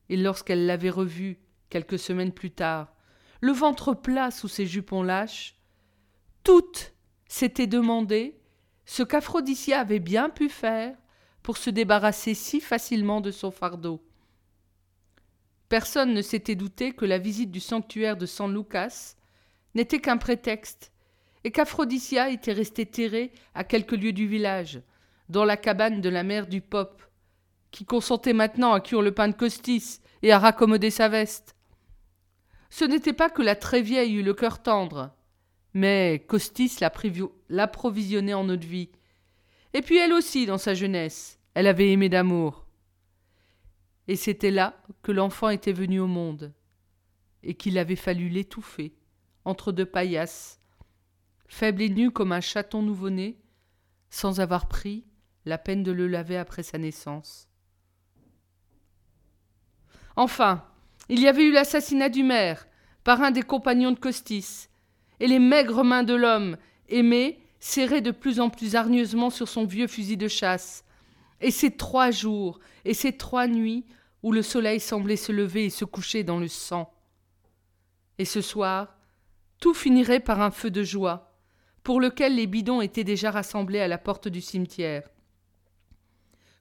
Et 0.10 0.18
lorsqu'elle 0.18 0.66
l'avait 0.66 0.90
revu, 0.90 1.40
quelques 1.70 1.98
semaines 1.98 2.34
plus 2.34 2.52
tard, 2.52 2.94
le 3.40 3.54
ventre 3.54 3.94
plat 3.94 4.32
sous 4.32 4.50
ses 4.50 4.66
jupons 4.66 5.02
lâches, 5.02 5.56
toutes 6.44 6.94
s'étaient 7.26 7.68
demandé 7.68 8.43
ce 8.86 9.04
qu'Aphrodisia 9.04 9.80
avait 9.80 10.00
bien 10.00 10.30
pu 10.30 10.50
faire 10.50 10.96
pour 11.42 11.58
se 11.58 11.70
débarrasser 11.70 12.34
si 12.34 12.60
facilement 12.60 13.22
de 13.22 13.32
son 13.32 13.52
fardeau. 13.52 14.04
Personne 15.70 16.14
ne 16.14 16.22
s'était 16.22 16.56
douté 16.56 16.92
que 16.92 17.06
la 17.06 17.18
visite 17.18 17.52
du 17.52 17.60
sanctuaire 17.60 18.18
de 18.18 18.26
San 18.26 18.54
Lucas 18.54 19.16
n'était 19.76 20.00
qu'un 20.00 20.18
prétexte, 20.18 20.92
et 21.44 21.52
qu'Aphrodisia 21.52 22.30
était 22.30 22.54
restée 22.54 22.86
terrée 22.86 23.32
à 23.54 23.64
quelques 23.64 23.94
lieues 23.94 24.14
du 24.14 24.28
village, 24.28 24.82
dans 25.30 25.46
la 25.46 25.58
cabane 25.58 26.00
de 26.00 26.10
la 26.10 26.24
mère 26.24 26.48
du 26.48 26.62
Pope, 26.62 27.02
qui 27.72 27.86
consentait 27.86 28.34
maintenant 28.34 28.74
à 28.74 28.80
cuire 28.80 29.02
le 29.02 29.14
pain 29.14 29.28
de 29.28 29.34
Costis 29.34 30.00
et 30.22 30.32
à 30.32 30.40
raccommoder 30.40 30.92
sa 30.92 31.10
veste. 31.10 31.56
Ce 32.70 32.86
n'était 32.86 33.14
pas 33.14 33.30
que 33.30 33.42
la 33.42 33.56
très 33.56 33.82
vieille 33.82 34.16
eût 34.16 34.24
le 34.24 34.34
cœur 34.34 34.62
tendre, 34.62 35.12
mais 35.74 36.24
Costis 36.28 36.78
l'approvisionnait 37.50 38.34
en 38.34 38.48
eau 38.50 38.56
de 38.56 38.66
vie. 38.66 38.90
Et 39.74 39.82
puis 39.82 39.98
elle 39.98 40.14
aussi, 40.14 40.46
dans 40.46 40.58
sa 40.58 40.74
jeunesse, 40.74 41.40
elle 41.54 41.68
avait 41.68 41.92
aimé 41.92 42.10
d'amour. 42.10 42.66
Et 44.08 44.16
c'était 44.16 44.52
là 44.52 44.82
que 45.02 45.12
l'enfant 45.12 45.50
était 45.50 45.74
venu 45.74 46.00
au 46.00 46.08
monde, 46.08 46.54
et 47.42 47.56
qu'il 47.56 47.78
avait 47.78 47.96
fallu 47.96 48.30
l'étouffer 48.30 48.96
entre 49.46 49.72
deux 49.72 49.86
paillasses, 49.86 50.60
faible 51.48 51.82
et 51.82 51.90
nu 51.90 52.12
comme 52.12 52.32
un 52.32 52.42
chaton 52.42 52.82
nouveau-né, 52.82 53.38
sans 54.10 54.40
avoir 54.40 54.68
pris 54.68 55.06
la 55.46 55.58
peine 55.58 55.84
de 55.84 55.92
le 55.92 56.08
laver 56.08 56.38
après 56.38 56.64
sa 56.64 56.78
naissance. 56.78 57.50
Enfin, 60.16 60.64
il 61.10 61.20
y 61.20 61.28
avait 61.28 61.46
eu 61.46 61.52
l'assassinat 61.52 62.10
du 62.10 62.24
maire 62.24 62.68
par 63.04 63.22
un 63.22 63.32
des 63.32 63.42
compagnons 63.42 63.92
de 63.92 64.00
Costis, 64.00 64.70
et 65.24 65.28
les 65.28 65.40
maigres 65.40 65.86
mains 65.86 66.04
de 66.04 66.14
l'homme 66.14 66.58
aimé 66.90 67.40
serraient 67.62 68.02
de 68.02 68.12
plus 68.12 68.42
en 68.42 68.50
plus 68.50 68.76
hargneusement 68.76 69.30
sur 69.30 69.48
son 69.48 69.64
vieux 69.64 69.88
fusil 69.88 70.18
de 70.18 70.28
chasse, 70.28 70.84
et 71.40 71.50
ces 71.50 71.78
trois 71.78 72.12
jours 72.12 72.60
et 72.84 72.94
ces 72.94 73.16
trois 73.16 73.48
nuits 73.48 73.86
où 74.22 74.34
le 74.34 74.42
soleil 74.42 74.82
semblait 74.82 75.16
se 75.16 75.32
lever 75.32 75.64
et 75.64 75.70
se 75.70 75.86
coucher 75.86 76.26
dans 76.26 76.40
le 76.40 76.50
sang. 76.50 76.94
Et 78.18 78.26
ce 78.26 78.42
soir, 78.42 78.98
tout 79.62 79.74
finirait 79.74 80.20
par 80.20 80.42
un 80.42 80.52
feu 80.52 80.70
de 80.70 80.84
joie, 80.84 81.40
pour 81.84 82.02
lequel 82.02 82.36
les 82.36 82.46
bidons 82.46 82.82
étaient 82.82 83.06
déjà 83.06 83.32
rassemblés 83.32 83.80
à 83.80 83.88
la 83.88 83.98
porte 83.98 84.28
du 84.28 84.42
cimetière. 84.42 85.08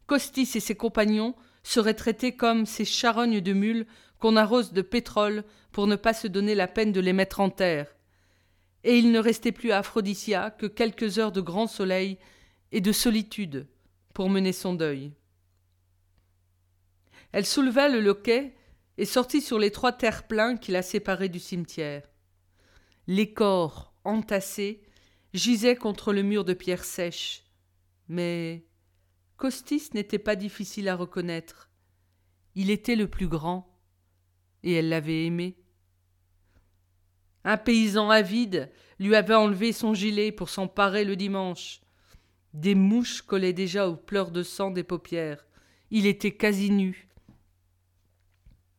Costis 0.06 0.48
et 0.54 0.60
ses 0.60 0.76
compagnons 0.76 1.34
seraient 1.64 1.94
traités 1.94 2.36
comme 2.36 2.64
ces 2.66 2.84
charognes 2.84 3.40
de 3.40 3.54
mules 3.54 3.86
qu'on 4.20 4.36
arrose 4.36 4.72
de 4.72 4.82
pétrole 4.82 5.42
pour 5.72 5.88
ne 5.88 5.96
pas 5.96 6.14
se 6.14 6.28
donner 6.28 6.54
la 6.54 6.68
peine 6.68 6.92
de 6.92 7.00
les 7.00 7.12
mettre 7.12 7.40
en 7.40 7.50
terre. 7.50 7.92
Et 8.84 8.98
il 8.98 9.12
ne 9.12 9.18
restait 9.18 9.52
plus 9.52 9.72
à 9.72 9.78
Aphrodisia 9.78 10.50
que 10.50 10.66
quelques 10.66 11.18
heures 11.18 11.32
de 11.32 11.40
grand 11.40 11.66
soleil 11.66 12.18
et 12.72 12.80
de 12.80 12.92
solitude 12.92 13.68
pour 14.12 14.28
mener 14.28 14.52
son 14.52 14.74
deuil. 14.74 15.12
Elle 17.32 17.46
souleva 17.46 17.88
le 17.88 18.00
loquet 18.00 18.54
et 18.98 19.04
sortit 19.04 19.40
sur 19.40 19.58
les 19.58 19.70
trois 19.70 19.92
terre-pleins 19.92 20.56
qui 20.56 20.72
la 20.72 20.82
séparaient 20.82 21.28
du 21.28 21.38
cimetière. 21.38 22.02
Les 23.06 23.32
corps, 23.32 23.94
entassés, 24.04 24.82
gisaient 25.32 25.76
contre 25.76 26.12
le 26.12 26.22
mur 26.22 26.44
de 26.44 26.52
pierre 26.52 26.84
sèche. 26.84 27.44
Mais 28.08 28.66
Costis 29.36 29.90
n'était 29.94 30.18
pas 30.18 30.36
difficile 30.36 30.88
à 30.88 30.96
reconnaître. 30.96 31.70
Il 32.54 32.70
était 32.70 32.96
le 32.96 33.08
plus 33.08 33.28
grand, 33.28 33.80
et 34.62 34.74
elle 34.74 34.90
l'avait 34.90 35.24
aimé. 35.24 35.56
Un 37.44 37.56
paysan 37.56 38.10
avide 38.10 38.70
lui 38.98 39.16
avait 39.16 39.34
enlevé 39.34 39.72
son 39.72 39.94
gilet 39.94 40.30
pour 40.30 40.48
s'emparer 40.48 41.04
le 41.04 41.16
dimanche. 41.16 41.80
Des 42.54 42.74
mouches 42.74 43.22
collaient 43.22 43.52
déjà 43.52 43.88
aux 43.88 43.96
pleurs 43.96 44.30
de 44.30 44.42
sang 44.42 44.70
des 44.70 44.84
paupières. 44.84 45.44
Il 45.90 46.06
était 46.06 46.36
quasi 46.36 46.70
nu. 46.70 47.08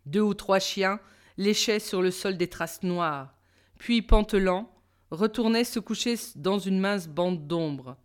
Deux 0.06 0.22
ou 0.22 0.34
trois 0.34 0.60
chiens 0.60 1.00
léchaient 1.38 1.80
sur 1.80 2.02
le 2.02 2.12
sol 2.12 2.38
des 2.38 2.50
traces 2.50 2.84
noires, 2.84 3.36
puis, 3.80 4.02
pantelant, 4.02 4.70
retournaient 5.12 5.64
se 5.64 5.80
coucher 5.80 6.16
dans 6.36 6.60
une 6.60 6.80
mince 6.80 7.08
bande 7.08 7.48
d'ombre. 7.48 7.98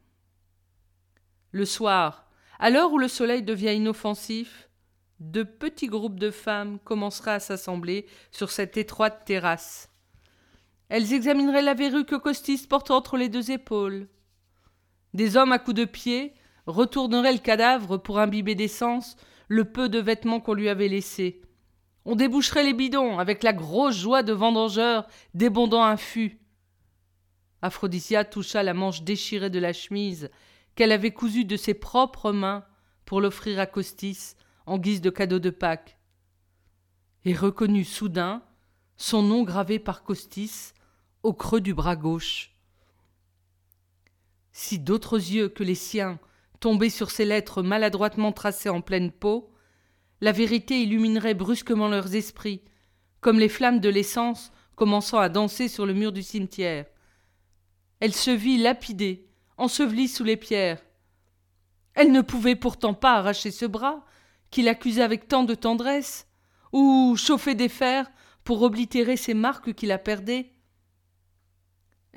Le 1.52 1.64
soir, 1.64 2.28
à 2.58 2.70
l'heure 2.70 2.92
où 2.92 2.98
le 2.98 3.08
soleil 3.08 3.42
devient 3.42 3.74
inoffensif, 3.74 4.68
de 5.20 5.42
petits 5.42 5.86
groupes 5.86 6.18
de 6.18 6.30
femmes 6.30 6.78
commenceraient 6.80 7.32
à 7.32 7.40
s'assembler 7.40 8.06
sur 8.30 8.50
cette 8.50 8.76
étroite 8.76 9.24
terrasse. 9.24 9.87
Elles 10.88 11.12
examineraient 11.12 11.62
la 11.62 11.74
verrue 11.74 12.04
que 12.04 12.16
Costis 12.16 12.66
porte 12.66 12.90
entre 12.90 13.16
les 13.16 13.28
deux 13.28 13.50
épaules. 13.50 14.08
Des 15.14 15.36
hommes 15.36 15.52
à 15.52 15.58
coups 15.58 15.76
de 15.76 15.84
pied 15.84 16.34
retourneraient 16.66 17.32
le 17.32 17.38
cadavre 17.38 17.98
pour 17.98 18.18
imbiber 18.18 18.54
d'essence 18.54 19.16
le 19.48 19.64
peu 19.64 19.88
de 19.88 19.98
vêtements 19.98 20.40
qu'on 20.40 20.54
lui 20.54 20.68
avait 20.68 20.88
laissés. 20.88 21.42
On 22.04 22.14
déboucherait 22.14 22.62
les 22.62 22.72
bidons 22.72 23.18
avec 23.18 23.42
la 23.42 23.52
grosse 23.52 23.96
joie 23.96 24.22
de 24.22 24.32
vendangeurs 24.32 25.06
débondant 25.34 25.82
un 25.82 25.96
fût. 25.96 26.38
Aphrodisia 27.60 28.24
toucha 28.24 28.62
la 28.62 28.74
manche 28.74 29.02
déchirée 29.02 29.50
de 29.50 29.58
la 29.58 29.72
chemise 29.72 30.30
qu'elle 30.74 30.92
avait 30.92 31.10
cousue 31.10 31.44
de 31.44 31.56
ses 31.56 31.74
propres 31.74 32.32
mains 32.32 32.64
pour 33.04 33.20
l'offrir 33.20 33.58
à 33.58 33.66
Costis 33.66 34.36
en 34.64 34.78
guise 34.78 35.00
de 35.00 35.10
cadeau 35.10 35.38
de 35.38 35.50
Pâques, 35.50 35.98
et 37.24 37.34
reconnut 37.34 37.84
soudain 37.84 38.42
son 38.96 39.22
nom 39.22 39.42
gravé 39.42 39.78
par 39.78 40.02
Costis 40.02 40.72
au 41.22 41.32
creux 41.32 41.60
du 41.60 41.74
bras 41.74 41.96
gauche. 41.96 42.54
Si 44.52 44.78
d'autres 44.78 45.16
yeux 45.16 45.48
que 45.48 45.62
les 45.62 45.74
siens 45.74 46.18
tombaient 46.60 46.90
sur 46.90 47.10
ces 47.10 47.24
lettres 47.24 47.62
maladroitement 47.62 48.32
tracées 48.32 48.68
en 48.68 48.80
pleine 48.80 49.12
peau, 49.12 49.52
la 50.20 50.32
vérité 50.32 50.82
illuminerait 50.82 51.34
brusquement 51.34 51.88
leurs 51.88 52.14
esprits, 52.14 52.62
comme 53.20 53.38
les 53.38 53.48
flammes 53.48 53.80
de 53.80 53.88
l'essence 53.88 54.50
commençant 54.74 55.18
à 55.18 55.28
danser 55.28 55.68
sur 55.68 55.86
le 55.86 55.92
mur 55.92 56.12
du 56.12 56.22
cimetière. 56.22 56.86
Elle 58.00 58.14
se 58.14 58.30
vit 58.30 58.58
lapidée, 58.58 59.28
ensevelie 59.56 60.08
sous 60.08 60.24
les 60.24 60.36
pierres. 60.36 60.82
Elle 61.94 62.12
ne 62.12 62.20
pouvait 62.20 62.56
pourtant 62.56 62.94
pas 62.94 63.14
arracher 63.14 63.50
ce 63.50 63.66
bras, 63.66 64.04
qu'il 64.50 64.68
accusait 64.68 65.02
avec 65.02 65.26
tant 65.26 65.42
de 65.42 65.54
tendresse, 65.54 66.28
ou 66.72 67.16
chauffer 67.16 67.54
des 67.54 67.68
fers 67.68 68.10
pour 68.44 68.62
oblitérer 68.62 69.16
ces 69.16 69.34
marques 69.34 69.74
qui 69.74 69.86
la 69.86 69.98
perdaient. 69.98 70.52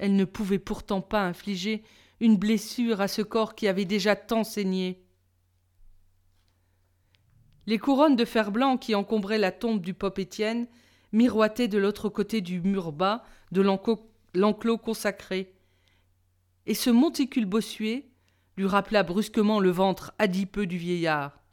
Elle 0.02 0.16
ne 0.16 0.26
pouvait 0.26 0.58
pourtant 0.58 1.00
pas 1.00 1.22
infliger 1.22 1.84
une 2.20 2.36
blessure 2.36 3.02
à 3.02 3.08
ce 3.08 3.22
corps 3.22 3.54
qui 3.54 3.68
avait 3.68 3.86
déjà 3.86 4.16
tant 4.16 4.44
saigné. 4.44 5.06
Les 7.68 7.78
couronnes 7.78 8.16
de 8.16 8.26
fer 8.26 8.52
blanc 8.52 8.78
qui 8.78 8.96
encombraient 8.96 9.38
la 9.38 9.52
tombe 9.52 9.80
du 9.80 9.94
pope 9.94 10.18
Étienne 10.18 10.66
miroitaient 11.12 11.68
de 11.68 11.78
l'autre 11.78 12.10
côté 12.10 12.42
du 12.42 12.62
mur 12.62 12.92
bas 12.92 13.24
de 13.52 13.62
l'enclos 13.62 14.78
consacré. 14.80 15.54
Et 16.66 16.74
ce 16.74 16.90
monticule 16.90 17.46
bossué 17.46 18.10
lui 18.58 18.66
rappela 18.66 19.04
brusquement 19.04 19.60
le 19.60 19.70
ventre 19.70 20.14
adipeux 20.18 20.66
du 20.66 20.80
vieillard. 20.80 21.44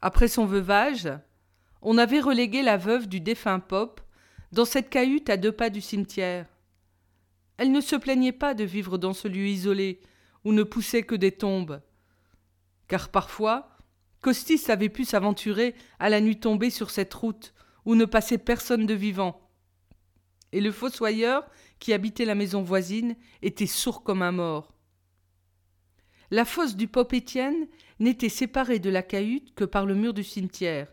Après 0.00 0.28
son 0.28 0.46
veuvage, 0.46 1.10
on 1.82 1.98
avait 1.98 2.20
relégué 2.20 2.62
la 2.62 2.78
veuve 2.78 3.06
du 3.06 3.20
défunt 3.20 3.60
pope 3.60 4.00
dans 4.50 4.64
cette 4.64 4.88
cahute 4.88 5.28
à 5.28 5.36
deux 5.36 5.52
pas 5.52 5.68
du 5.68 5.82
cimetière. 5.82 6.46
Elle 7.56 7.72
ne 7.72 7.80
se 7.80 7.96
plaignait 7.96 8.32
pas 8.32 8.54
de 8.54 8.64
vivre 8.64 8.98
dans 8.98 9.12
ce 9.12 9.28
lieu 9.28 9.46
isolé 9.46 10.00
où 10.44 10.52
ne 10.52 10.62
poussaient 10.62 11.02
que 11.02 11.14
des 11.14 11.32
tombes. 11.32 11.80
Car 12.88 13.10
parfois, 13.10 13.76
Costis 14.20 14.70
avait 14.70 14.88
pu 14.88 15.04
s'aventurer 15.04 15.74
à 15.98 16.08
la 16.08 16.20
nuit 16.20 16.38
tombée 16.38 16.70
sur 16.70 16.90
cette 16.90 17.12
route 17.14 17.54
où 17.84 17.94
ne 17.94 18.04
passait 18.04 18.38
personne 18.38 18.86
de 18.86 18.94
vivant. 18.94 19.50
Et 20.52 20.60
le 20.60 20.70
fossoyeur, 20.70 21.48
qui 21.78 21.92
habitait 21.92 22.24
la 22.24 22.34
maison 22.34 22.62
voisine, 22.62 23.16
était 23.40 23.66
sourd 23.66 24.02
comme 24.02 24.22
un 24.22 24.32
mort. 24.32 24.74
La 26.30 26.44
fosse 26.44 26.76
du 26.76 26.88
Pope 26.88 27.12
Étienne 27.12 27.66
n'était 27.98 28.28
séparée 28.28 28.78
de 28.78 28.90
la 28.90 29.02
cahute 29.02 29.54
que 29.54 29.64
par 29.64 29.86
le 29.86 29.94
mur 29.94 30.14
du 30.14 30.24
cimetière. 30.24 30.92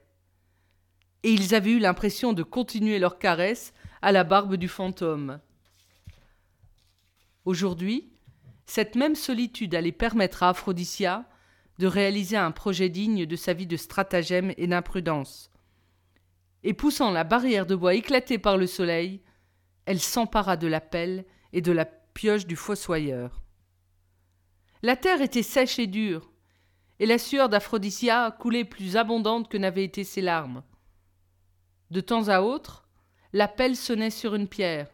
Et 1.24 1.32
ils 1.32 1.54
avaient 1.54 1.72
eu 1.72 1.80
l'impression 1.80 2.34
de 2.34 2.44
continuer 2.44 3.00
leur 3.00 3.20
caresse 3.20 3.74
à 4.02 4.12
la 4.12 4.24
barbe 4.24 4.56
du 4.56 4.68
fantôme. 4.68 5.40
Aujourd'hui, 7.50 8.12
cette 8.68 8.96
même 8.96 9.16
solitude 9.16 9.74
allait 9.74 9.92
permettre 9.92 10.44
à 10.44 10.50
Aphrodisia 10.50 11.28
de 11.80 11.88
réaliser 11.88 12.38
un 12.38 12.52
projet 12.52 12.90
digne 12.90 13.26
de 13.26 13.36
sa 13.36 13.54
vie 13.54 13.66
de 13.66 13.76
stratagème 13.76 14.54
et 14.58 14.68
d'imprudence. 14.68 15.50
Et 16.62 16.76
poussant 16.76 17.10
la 17.10 17.24
barrière 17.24 17.66
de 17.66 17.74
bois 17.74 17.96
éclatée 17.96 18.38
par 18.38 18.56
le 18.56 18.68
soleil, 18.68 19.24
elle 19.88 20.00
s'empara 20.00 20.58
de 20.58 20.68
la 20.68 20.80
pelle 20.80 21.26
et 21.52 21.62
de 21.62 21.72
la 21.72 21.86
pioche 21.86 22.46
du 22.46 22.56
fossoyeur. 22.56 23.42
La 24.84 24.96
terre 24.96 25.24
était 25.24 25.42
sèche 25.42 25.80
et 25.80 25.88
dure, 25.88 26.32
et 27.00 27.08
la 27.08 27.18
sueur 27.18 27.50
d'Aphrodisia 27.50 28.30
coulait 28.40 28.64
plus 28.64 28.96
abondante 28.96 29.50
que 29.50 29.58
n'avaient 29.58 29.86
été 29.86 30.04
ses 30.04 30.22
larmes. 30.22 30.62
De 31.90 32.02
temps 32.02 32.28
à 32.28 32.42
autre, 32.42 32.88
la 33.34 33.48
pelle 33.48 33.76
sonnait 33.76 34.12
sur 34.12 34.36
une 34.36 34.48
pierre. 34.48 34.92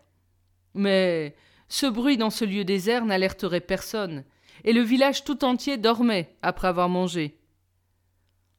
Mais 0.74 1.36
ce 1.68 1.86
bruit 1.86 2.18
dans 2.18 2.30
ce 2.30 2.46
lieu 2.46 2.64
désert 2.64 3.06
n'alerterait 3.06 3.62
personne, 3.62 4.24
et 4.64 4.74
le 4.74 4.82
village 4.82 5.24
tout 5.24 5.44
entier 5.44 5.78
dormait 5.78 6.36
après 6.42 6.68
avoir 6.68 6.90
mangé. 6.90 7.40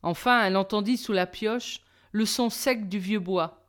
Enfin, 0.03 0.45
elle 0.45 0.57
entendit 0.57 0.97
sous 0.97 1.13
la 1.13 1.27
pioche 1.27 1.81
le 2.13 2.27
son 2.27 2.51
sec 2.51 2.89
du 2.89 2.99
vieux 2.99 3.19
bois, 3.19 3.69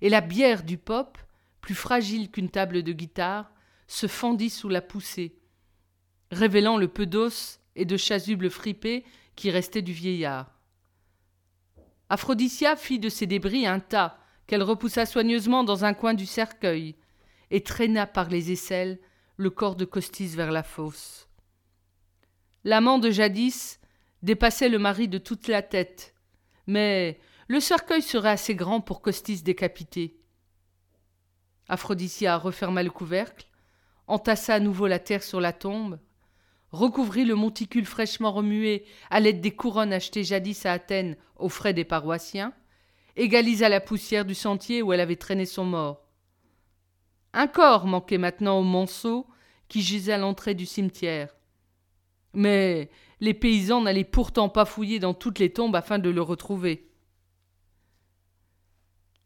et 0.00 0.08
la 0.08 0.20
bière 0.20 0.62
du 0.62 0.78
pop, 0.78 1.18
plus 1.60 1.74
fragile 1.74 2.30
qu'une 2.30 2.50
table 2.50 2.82
de 2.82 2.92
guitare, 2.92 3.50
se 3.86 4.06
fendit 4.06 4.50
sous 4.50 4.68
la 4.68 4.80
poussée, 4.80 5.38
révélant 6.30 6.76
le 6.76 6.88
peu 6.88 7.06
d'os 7.06 7.60
et 7.76 7.84
de 7.84 7.96
chasubles 7.96 8.50
fripés 8.50 9.04
qui 9.36 9.50
restaient 9.50 9.82
du 9.82 9.92
vieillard. 9.92 10.50
Aphrodisia 12.08 12.76
fit 12.76 12.98
de 12.98 13.08
ces 13.08 13.26
débris 13.26 13.66
un 13.66 13.80
tas 13.80 14.18
qu'elle 14.46 14.62
repoussa 14.62 15.06
soigneusement 15.06 15.64
dans 15.64 15.84
un 15.84 15.94
coin 15.94 16.14
du 16.14 16.26
cercueil 16.26 16.94
et 17.50 17.62
traîna 17.62 18.06
par 18.06 18.28
les 18.28 18.52
aisselles 18.52 18.98
le 19.36 19.50
corps 19.50 19.76
de 19.76 19.84
Costis 19.84 20.28
vers 20.28 20.50
la 20.50 20.62
fosse. 20.62 21.28
L'amant 22.64 22.98
de 22.98 23.10
jadis 23.10 23.80
dépassait 24.22 24.68
le 24.68 24.78
mari 24.78 25.08
de 25.08 25.18
toute 25.18 25.46
la 25.48 25.62
tête, 25.62 26.14
mais 26.66 27.20
le 27.48 27.60
cercueil 27.60 28.02
serait 28.02 28.30
assez 28.30 28.54
grand 28.54 28.80
pour 28.80 29.00
Costis 29.00 29.42
décapité. 29.42 30.18
Aphrodisia 31.68 32.36
referma 32.36 32.82
le 32.82 32.90
couvercle, 32.90 33.46
entassa 34.06 34.54
à 34.54 34.60
nouveau 34.60 34.86
la 34.86 34.98
terre 34.98 35.22
sur 35.22 35.40
la 35.40 35.52
tombe, 35.52 35.98
recouvrit 36.72 37.24
le 37.24 37.34
monticule 37.34 37.86
fraîchement 37.86 38.32
remué 38.32 38.84
à 39.10 39.20
l'aide 39.20 39.40
des 39.40 39.54
couronnes 39.54 39.92
achetées 39.92 40.24
jadis 40.24 40.66
à 40.66 40.72
Athènes 40.72 41.16
aux 41.36 41.48
frais 41.48 41.74
des 41.74 41.84
paroissiens, 41.84 42.52
égalisa 43.16 43.68
la 43.68 43.80
poussière 43.80 44.24
du 44.24 44.34
sentier 44.34 44.82
où 44.82 44.92
elle 44.92 45.00
avait 45.00 45.16
traîné 45.16 45.46
son 45.46 45.64
mort. 45.64 46.05
Un 47.38 47.48
corps 47.48 47.84
manquait 47.84 48.16
maintenant 48.16 48.60
au 48.60 48.62
monceau 48.62 49.26
qui 49.68 49.82
gisait 49.82 50.14
à 50.14 50.18
l'entrée 50.18 50.54
du 50.54 50.64
cimetière. 50.64 51.36
Mais 52.32 52.90
les 53.20 53.34
paysans 53.34 53.82
n'allaient 53.82 54.04
pourtant 54.04 54.48
pas 54.48 54.64
fouiller 54.64 55.00
dans 55.00 55.12
toutes 55.12 55.38
les 55.38 55.52
tombes 55.52 55.76
afin 55.76 55.98
de 55.98 56.08
le 56.08 56.22
retrouver. 56.22 56.90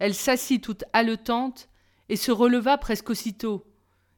Elle 0.01 0.17
s'assit 0.17 0.61
toute 0.61 0.83
haletante 0.93 1.69
et 2.09 2.17
se 2.17 2.33
releva 2.33 2.79
presque 2.79 3.11
aussitôt, 3.11 3.65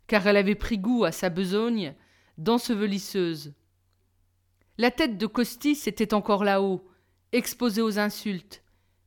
car 0.06 0.26
elle 0.26 0.38
avait 0.38 0.54
pris 0.54 0.78
goût 0.78 1.04
à 1.04 1.12
sa 1.12 1.28
besogne 1.28 1.94
d'ensevelisseuse. 2.38 3.52
La 4.78 4.90
tête 4.90 5.18
de 5.18 5.26
Costis 5.26 5.82
était 5.84 6.14
encore 6.14 6.44
là-haut, 6.44 6.88
exposée 7.32 7.82
aux 7.82 7.98
insultes, 7.98 8.62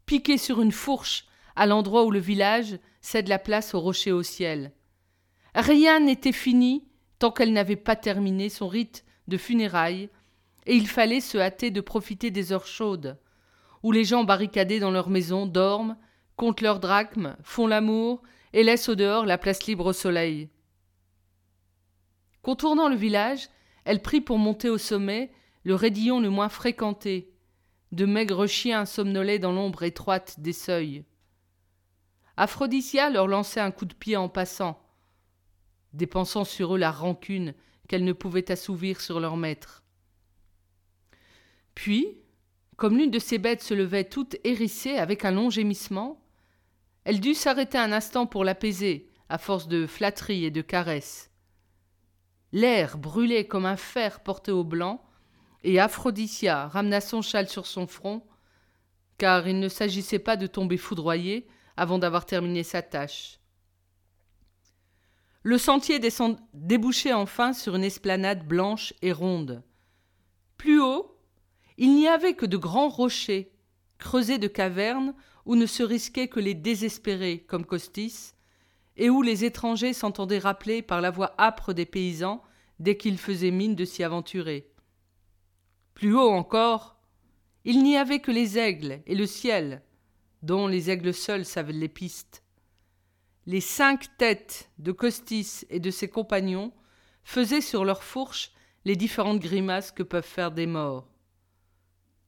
piquée 0.06 0.38
sur 0.38 0.62
une 0.62 0.72
fourche 0.72 1.25
à 1.56 1.65
l'endroit 1.65 2.04
où 2.04 2.12
le 2.12 2.20
village 2.20 2.77
cède 3.05 3.27
la 3.27 3.38
place 3.38 3.75
au 3.75 3.79
rocher 3.79 4.12
au 4.12 4.24
ciel. 4.24 4.71
Rien 5.53 6.00
n'était 6.00 6.31
fini 6.31 6.88
tant 7.19 7.29
qu'elle 7.29 7.53
n'avait 7.53 7.75
pas 7.75 7.95
terminé 7.95 8.50
son 8.50 8.67
rite 8.67 9.05
de 9.27 9.38
funérailles, 9.38 10.09
et 10.65 10.75
il 10.75 10.88
fallait 10.88 11.21
se 11.21 11.38
hâter 11.38 11.69
de 11.69 11.81
profiter 11.81 12.31
des 12.31 12.51
heures 12.51 12.65
chaudes, 12.65 13.19
où 13.83 13.91
les 13.91 14.03
gens 14.03 14.24
barricadés 14.24 14.79
dans 14.79 14.89
leurs 14.89 15.12
maisons 15.12 15.45
dorment, 15.45 15.97
comptent 16.35 16.62
leurs 16.62 16.79
drachmes, 16.79 17.38
font 17.43 17.67
l'amour 17.67 18.24
et 18.53 18.63
laissent 18.63 18.89
au 18.89 18.95
dehors 18.95 19.27
la 19.27 19.38
place 19.38 19.67
libre 19.67 19.85
au 19.85 19.93
soleil. 19.93 20.50
Contournant 22.41 22.89
le 22.89 22.95
village, 22.95 23.50
elle 23.83 24.01
prit 24.01 24.21
pour 24.21 24.39
monter 24.39 24.69
au 24.69 24.79
sommet 24.79 25.31
le 25.63 25.75
raidillon 25.75 26.19
le 26.19 26.31
moins 26.31 26.50
fréquenté. 26.50 27.31
De 27.91 28.07
maigres 28.07 28.47
chiens 28.47 28.85
somnolaient 28.85 29.39
dans 29.39 29.51
l'ombre 29.51 29.83
étroite 29.83 30.39
des 30.39 30.53
seuils. 30.53 31.05
Aphrodisia 32.38 33.10
leur 33.10 33.27
lançait 33.27 33.62
un 33.62 33.72
coup 33.72 33.86
de 33.86 33.94
pied 33.94 34.18
en 34.18 34.30
passant, 34.30 34.82
dépensant 35.94 36.44
sur 36.44 36.75
eux 36.75 36.77
la 36.77 36.92
rancune 36.92 37.54
qu'elle 37.88 38.04
ne 38.04 38.13
pouvait 38.13 38.51
assouvir 38.51 39.00
sur 39.00 39.20
leur 39.20 39.38
maître. 39.38 39.84
Puis, 41.75 42.18
comme 42.77 42.98
l'une 42.98 43.12
de 43.12 43.20
ces 43.20 43.38
bêtes 43.38 43.62
se 43.62 43.74
levait 43.74 44.04
toute 44.04 44.36
hérissée 44.44 44.98
avec 44.98 45.24
un 45.24 45.32
long 45.32 45.50
gémissement, 45.50 46.22
elle 47.04 47.20
dut 47.20 47.36
s'arrêter 47.36 47.77
un 47.77 47.92
instant 47.92 48.25
pour 48.25 48.44
l'apaiser, 48.44 49.10
à 49.30 49.38
force 49.38 49.67
de 49.67 49.88
flatteries 49.88 50.45
et 50.45 50.52
de 50.52 50.62
caresses. 50.62 51.32
L'air 52.52 52.98
brûlait 52.98 53.48
comme 53.48 53.65
un 53.65 53.78
fer 53.78 54.21
porté 54.21 54.52
au 54.52 54.63
blanc, 54.63 55.04
et 55.63 55.80
Aphrodisia 55.80 56.67
ramena 56.67 57.02
son 57.02 57.21
châle 57.21 57.50
sur 57.50 57.65
son 57.65 57.88
front, 57.88 58.26
car 59.17 59.48
il 59.48 59.60
ne 59.60 59.69
s'agissait 59.69 60.19
pas 60.19 60.36
de 60.36 60.48
tomber 60.48 60.78
foudroyé 60.78 61.48
avant 61.77 61.99
d'avoir 61.99 62.25
terminé 62.25 62.63
sa 62.63 62.81
tâche. 62.81 63.39
Le 65.43 65.57
sentier 65.57 65.99
débouchait 66.53 67.13
enfin 67.13 67.53
sur 67.53 67.75
une 67.75 67.83
esplanade 67.83 68.47
blanche 68.47 68.93
et 69.01 69.11
ronde. 69.11 69.63
Plus 70.57 70.81
haut, 70.81 71.15
il 71.77 71.93
n'y 71.93 72.07
avait 72.07 72.33
que 72.33 72.45
de 72.45 72.57
grands 72.57 72.89
rochers, 72.89 73.51
creusés 73.99 74.38
de 74.38 74.47
cavernes 74.47 75.13
où 75.45 75.55
ne 75.55 75.65
se 75.65 75.83
risquaient 75.83 76.27
que 76.27 76.39
les 76.39 76.55
désespérés 76.55 77.45
comme 77.47 77.65
Costis, 77.65 78.33
et 78.97 79.09
où 79.09 79.21
les 79.21 79.45
étrangers 79.45 79.93
s'entendaient 79.93 80.39
rappeler 80.39 80.81
par 80.81 81.01
la 81.01 81.11
voix 81.11 81.35
âpre 81.38 81.73
des 81.73 81.85
paysans 81.85 82.41
dès 82.79 82.97
qu'ils 82.97 83.17
faisaient 83.17 83.51
mine 83.51 83.75
de 83.75 83.85
s'y 83.85 84.03
aventurer. 84.03 84.71
Plus 85.93 86.15
haut 86.15 86.31
encore, 86.31 86.97
il 87.65 87.83
n'y 87.83 87.97
avait 87.97 88.19
que 88.19 88.31
les 88.31 88.57
aigles 88.57 89.01
et 89.05 89.15
le 89.15 89.25
ciel, 89.25 89.81
dont 90.45 90.67
les 90.67 90.91
aigles 90.91 91.13
seuls 91.13 91.43
savent 91.43 91.71
les 91.71 91.89
pistes. 91.89 92.43
Les 93.47 93.62
cinq 93.62 94.15
têtes 94.17 94.69
de 94.77 94.91
Costis 94.91 95.65
et 95.69 95.79
de 95.79 95.89
ses 95.89 96.08
compagnons 96.08 96.71
faisaient 97.23 97.62
sur 97.62 97.84
leurs 97.84 98.03
fourches 98.03 98.51
les 98.86 98.95
différentes 98.95 99.39
grimaces 99.39 99.91
que 99.91 100.03
peuvent 100.03 100.23
faire 100.23 100.51
des 100.51 100.67
morts. 100.67 101.08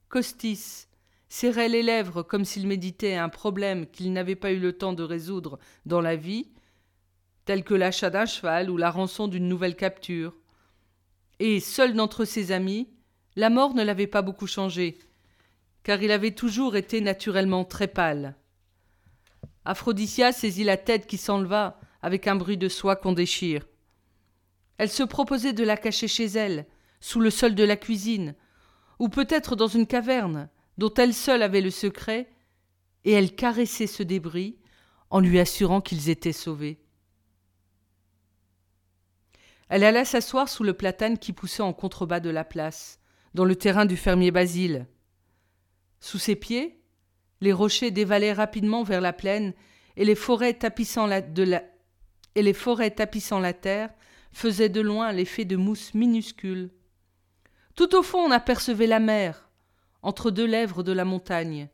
Costis 0.08 0.88
serrait 1.28 1.68
les 1.68 1.82
lèvres 1.82 2.24
comme 2.24 2.44
s'il 2.44 2.66
méditait 2.66 3.14
un 3.14 3.28
problème 3.28 3.86
qu'il 3.86 4.12
n'avait 4.12 4.34
pas 4.34 4.50
eu 4.50 4.58
le 4.58 4.72
temps 4.72 4.94
de 4.94 5.04
résoudre 5.04 5.60
dans 5.86 6.00
la 6.00 6.16
vie, 6.16 6.48
tel 7.44 7.62
que 7.62 7.74
l'achat 7.74 8.10
d'un 8.10 8.26
cheval 8.26 8.68
ou 8.68 8.76
la 8.76 8.90
rançon 8.90 9.28
d'une 9.28 9.48
nouvelle 9.48 9.76
capture. 9.76 10.34
Et 11.38 11.60
seul 11.60 11.94
d'entre 11.94 12.24
ses 12.24 12.50
amis, 12.50 12.88
la 13.36 13.50
mort 13.50 13.74
ne 13.74 13.84
l'avait 13.84 14.08
pas 14.08 14.22
beaucoup 14.22 14.48
changé, 14.48 14.98
car 15.88 16.02
il 16.02 16.12
avait 16.12 16.32
toujours 16.32 16.76
été 16.76 17.00
naturellement 17.00 17.64
très 17.64 17.88
pâle. 17.88 18.36
Aphrodisia 19.64 20.32
saisit 20.32 20.64
la 20.64 20.76
tête 20.76 21.06
qui 21.06 21.16
s'enleva 21.16 21.80
avec 22.02 22.26
un 22.26 22.36
bruit 22.36 22.58
de 22.58 22.68
soie 22.68 22.94
qu'on 22.94 23.14
déchire. 23.14 23.66
Elle 24.76 24.90
se 24.90 25.02
proposait 25.02 25.54
de 25.54 25.64
la 25.64 25.78
cacher 25.78 26.06
chez 26.06 26.26
elle, 26.26 26.66
sous 27.00 27.20
le 27.20 27.30
sol 27.30 27.54
de 27.54 27.64
la 27.64 27.78
cuisine, 27.78 28.34
ou 28.98 29.08
peut-être 29.08 29.56
dans 29.56 29.66
une 29.66 29.86
caverne, 29.86 30.50
dont 30.76 30.92
elle 30.92 31.14
seule 31.14 31.40
avait 31.40 31.62
le 31.62 31.70
secret, 31.70 32.28
et 33.06 33.12
elle 33.12 33.34
caressait 33.34 33.86
ce 33.86 34.02
débris 34.02 34.58
en 35.08 35.20
lui 35.20 35.40
assurant 35.40 35.80
qu'ils 35.80 36.10
étaient 36.10 36.34
sauvés. 36.34 36.82
Elle 39.70 39.84
alla 39.84 40.04
s'asseoir 40.04 40.50
sous 40.50 40.64
le 40.64 40.74
platane 40.74 41.16
qui 41.16 41.32
poussait 41.32 41.62
en 41.62 41.72
contrebas 41.72 42.20
de 42.20 42.28
la 42.28 42.44
place, 42.44 43.00
dans 43.32 43.46
le 43.46 43.56
terrain 43.56 43.86
du 43.86 43.96
fermier 43.96 44.30
Basile. 44.30 44.86
Sous 46.00 46.18
ses 46.18 46.36
pieds, 46.36 46.80
les 47.40 47.52
rochers 47.52 47.90
dévalaient 47.90 48.32
rapidement 48.32 48.82
vers 48.82 49.00
la 49.00 49.12
plaine, 49.12 49.54
et 49.96 50.04
les 50.04 50.14
forêts 50.14 50.54
tapissant 50.54 51.06
la, 51.06 51.22
terre 53.52 53.90
faisaient 54.32 54.68
de 54.68 54.80
loin 54.80 55.12
l'effet 55.12 55.44
de 55.44 55.56
mousse 55.56 55.92
minuscule. 55.94 56.70
Tout 57.74 57.96
au 57.96 58.02
fond, 58.02 58.18
on 58.18 58.30
apercevait 58.30 58.86
la 58.86 59.00
mer, 59.00 59.48
entre 60.02 60.30
deux 60.30 60.46
lèvres 60.46 60.82
de 60.82 60.92
la 60.92 61.04
montagne. 61.04 61.68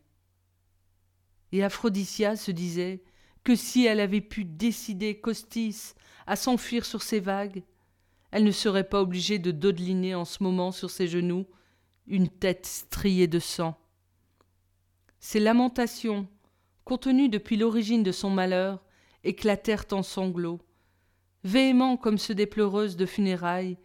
Et 1.52 1.62
Aphrodisia 1.62 2.37
se 2.37 2.50
disait 2.50 3.02
que 3.44 3.54
si 3.54 3.84
elle 3.84 4.00
avait 4.00 4.22
pu 4.22 4.44
décider 4.44 5.20
Costis 5.20 5.94
à 6.26 6.37
s'enfuir 6.37 6.87
sur 6.87 7.02
ces 7.02 7.20
vagues, 7.20 7.62
elle 8.30 8.44
ne 8.44 8.50
serait 8.50 8.88
pas 8.88 9.02
obligée 9.02 9.38
de 9.38 9.50
dodeliner 9.50 10.14
en 10.14 10.24
ce 10.24 10.42
moment 10.42 10.72
sur 10.72 10.90
ses 10.90 11.06
genoux 11.06 11.46
une 12.06 12.28
tête 12.28 12.66
striée 12.66 13.26
de 13.26 13.38
sang. 13.38 13.78
Ses 15.26 15.40
lamentations, 15.40 16.28
contenues 16.84 17.30
depuis 17.30 17.56
l'origine 17.56 18.02
de 18.02 18.12
son 18.12 18.28
malheur, 18.28 18.84
éclatèrent 19.24 19.87
en 19.92 20.02
sanglots, 20.02 20.60
véhéments 21.44 21.96
comme 21.96 22.18
ceux 22.18 22.34
des 22.34 22.44
pleureuses 22.44 22.98
de 22.98 23.06
funérailles, 23.06 23.78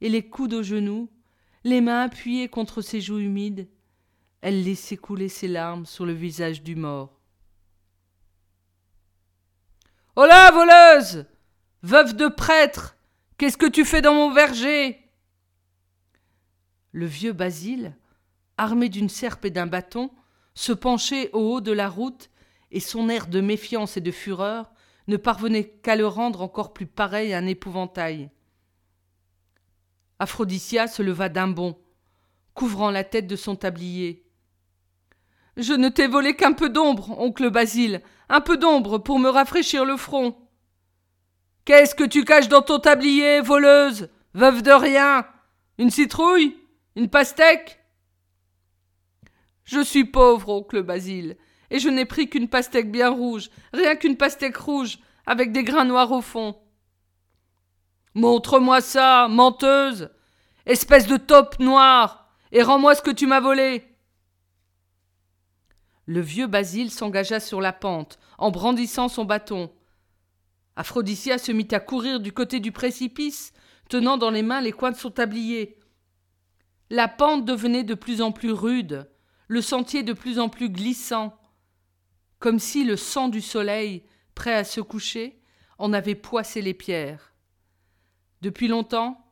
et 0.00 0.08
les 0.08 0.26
coudes 0.26 0.54
aux 0.54 0.62
genoux, 0.62 1.10
les 1.62 1.82
mains 1.82 2.04
appuyées 2.04 2.48
contre 2.48 2.80
ses 2.80 3.02
joues 3.02 3.18
humides, 3.18 3.68
elle 4.40 4.64
laissait 4.64 4.96
couler 4.96 5.28
ses 5.28 5.46
larmes 5.46 5.84
sur 5.84 6.06
le 6.06 6.14
visage 6.14 6.62
du 6.62 6.74
mort. 6.74 7.20
Hola, 10.16 10.50
voleuse! 10.52 11.26
Veuve 11.82 12.16
de 12.16 12.28
prêtre! 12.28 12.96
Qu'est-ce 13.36 13.58
que 13.58 13.66
tu 13.66 13.84
fais 13.84 14.00
dans 14.00 14.14
mon 14.14 14.32
verger? 14.32 14.98
Le 16.92 17.04
vieux 17.04 17.34
Basile, 17.34 17.94
armé 18.56 18.88
d'une 18.88 19.10
serpe 19.10 19.44
et 19.44 19.50
d'un 19.50 19.66
bâton, 19.66 20.10
se 20.58 20.72
penchait 20.72 21.30
au 21.34 21.54
haut 21.54 21.60
de 21.60 21.70
la 21.70 21.88
route, 21.88 22.30
et 22.72 22.80
son 22.80 23.08
air 23.08 23.28
de 23.28 23.40
méfiance 23.40 23.96
et 23.96 24.00
de 24.00 24.10
fureur 24.10 24.72
ne 25.06 25.16
parvenait 25.16 25.68
qu'à 25.68 25.94
le 25.94 26.04
rendre 26.04 26.42
encore 26.42 26.72
plus 26.72 26.88
pareil 26.88 27.32
à 27.32 27.38
un 27.38 27.46
épouvantail. 27.46 28.28
Aphrodisia 30.18 30.88
se 30.88 31.00
leva 31.00 31.28
d'un 31.28 31.46
bond, 31.46 31.78
couvrant 32.54 32.90
la 32.90 33.04
tête 33.04 33.28
de 33.28 33.36
son 33.36 33.54
tablier. 33.54 34.26
Je 35.56 35.74
ne 35.74 35.90
t'ai 35.90 36.08
volé 36.08 36.34
qu'un 36.34 36.52
peu 36.52 36.70
d'ombre, 36.70 37.16
oncle 37.20 37.50
Basile, 37.50 38.02
un 38.28 38.40
peu 38.40 38.56
d'ombre 38.56 38.98
pour 38.98 39.20
me 39.20 39.28
rafraîchir 39.28 39.84
le 39.84 39.96
front. 39.96 40.36
Qu'est-ce 41.66 41.94
que 41.94 42.02
tu 42.02 42.24
caches 42.24 42.48
dans 42.48 42.62
ton 42.62 42.80
tablier, 42.80 43.40
voleuse 43.42 44.08
Veuve 44.34 44.62
de 44.62 44.72
rien? 44.72 45.24
Une 45.78 45.90
citrouille? 45.90 46.56
Une 46.96 47.08
pastèque? 47.08 47.77
Je 49.68 49.84
suis 49.84 50.06
pauvre, 50.06 50.48
oncle 50.48 50.82
Basile, 50.82 51.36
et 51.68 51.78
je 51.78 51.90
n'ai 51.90 52.06
pris 52.06 52.30
qu'une 52.30 52.48
pastèque 52.48 52.90
bien 52.90 53.10
rouge, 53.10 53.50
rien 53.74 53.96
qu'une 53.96 54.16
pastèque 54.16 54.56
rouge, 54.56 54.98
avec 55.26 55.52
des 55.52 55.62
grains 55.62 55.84
noirs 55.84 56.10
au 56.10 56.22
fond. 56.22 56.56
Montre-moi 58.14 58.80
ça, 58.80 59.28
menteuse 59.28 60.08
Espèce 60.64 61.06
de 61.06 61.18
taupe 61.18 61.58
noire 61.58 62.32
Et 62.50 62.62
rends-moi 62.62 62.94
ce 62.94 63.02
que 63.02 63.10
tu 63.10 63.26
m'as 63.26 63.40
volé 63.40 63.84
Le 66.06 66.22
vieux 66.22 66.46
Basile 66.46 66.90
s'engagea 66.90 67.38
sur 67.38 67.60
la 67.60 67.74
pente, 67.74 68.18
en 68.38 68.50
brandissant 68.50 69.08
son 69.08 69.26
bâton. 69.26 69.70
Aphrodisia 70.76 71.36
se 71.36 71.52
mit 71.52 71.68
à 71.72 71.80
courir 71.80 72.20
du 72.20 72.32
côté 72.32 72.58
du 72.58 72.72
précipice, 72.72 73.52
tenant 73.90 74.16
dans 74.16 74.30
les 74.30 74.42
mains 74.42 74.62
les 74.62 74.72
coins 74.72 74.92
de 74.92 74.96
son 74.96 75.10
tablier. 75.10 75.78
La 76.88 77.06
pente 77.06 77.44
devenait 77.44 77.84
de 77.84 77.92
plus 77.92 78.22
en 78.22 78.32
plus 78.32 78.52
rude, 78.52 79.06
le 79.48 79.62
sentier 79.62 80.02
de 80.02 80.12
plus 80.12 80.38
en 80.38 80.48
plus 80.48 80.70
glissant, 80.70 81.36
comme 82.38 82.58
si 82.58 82.84
le 82.84 82.96
sang 82.96 83.28
du 83.28 83.40
soleil, 83.40 84.04
prêt 84.34 84.54
à 84.54 84.64
se 84.64 84.80
coucher, 84.80 85.40
en 85.78 85.92
avait 85.92 86.14
poissé 86.14 86.62
les 86.62 86.74
pierres. 86.74 87.34
Depuis 88.42 88.68
longtemps, 88.68 89.24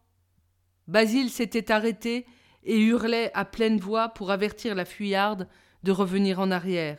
Basile 0.89 1.31
s'était 1.31 1.71
arrêté 1.71 2.27
et 2.65 2.81
hurlait 2.81 3.31
à 3.35 3.45
pleine 3.45 3.79
voix 3.79 4.09
pour 4.09 4.31
avertir 4.31 4.75
la 4.75 4.85
fuyarde 4.85 5.49
de 5.83 5.93
revenir 5.93 6.41
en 6.41 6.51
arrière. 6.51 6.99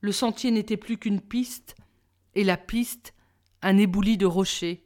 Le 0.00 0.12
sentier 0.12 0.50
n'était 0.50 0.76
plus 0.76 0.98
qu'une 0.98 1.20
piste, 1.20 1.76
et 2.34 2.44
la 2.44 2.56
piste 2.56 3.14
un 3.62 3.78
éboulis 3.78 4.18
de 4.18 4.26
rochers. 4.26 4.84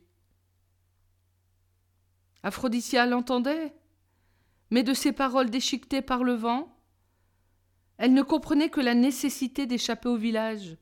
Aphrodisia 2.43 3.07
l'entendait, 3.07 3.75
mais 4.71 4.83
de 4.83 4.95
ses 4.95 5.13
paroles 5.13 5.51
déchiquetées 5.51 6.03
par 6.03 6.25
le 6.25 6.33
vent, 6.33 6.75
elle 7.99 8.15
ne 8.15 8.23
comprenait 8.23 8.71
que 8.71 8.81
la 8.81 8.95
nécessité 8.95 9.67
d'échapper 9.67 10.09
au 10.09 10.17
village, 10.17 10.77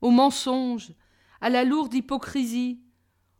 au 0.00 0.10
mensonge, 0.10 0.92
à 1.40 1.50
la 1.50 1.64
lourde 1.64 1.94
hypocrisie, 1.94 2.80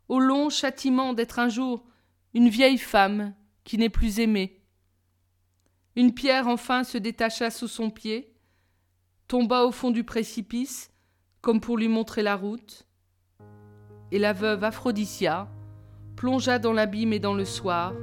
au 0.07 0.19
long 0.19 0.49
châtiment 0.49 1.13
d'être 1.13 1.39
un 1.39 1.49
jour 1.49 1.85
une 2.33 2.49
vieille 2.49 2.77
femme 2.77 3.33
qui 3.63 3.77
n'est 3.77 3.89
plus 3.89 4.19
aimée. 4.19 4.61
Une 5.95 6.13
pierre 6.13 6.47
enfin 6.47 6.83
se 6.83 6.97
détacha 6.97 7.49
sous 7.49 7.67
son 7.67 7.89
pied, 7.89 8.33
tomba 9.27 9.63
au 9.63 9.71
fond 9.71 9.91
du 9.91 10.03
précipice 10.03 10.91
comme 11.41 11.61
pour 11.61 11.77
lui 11.77 11.87
montrer 11.87 12.21
la 12.21 12.35
route. 12.35 12.87
Et 14.11 14.19
la 14.19 14.33
veuve 14.33 14.63
Aphrodisia 14.63 15.47
plongea 16.15 16.59
dans 16.59 16.73
l'abîme 16.73 17.13
et 17.13 17.19
dans 17.19 17.33
le 17.33 17.45
soir, 17.45 17.93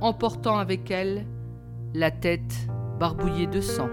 emportant 0.00 0.58
avec 0.58 0.90
elle 0.90 1.26
la 1.94 2.10
tête 2.10 2.68
barbouillée 2.98 3.46
de 3.46 3.60
sang. 3.60 3.88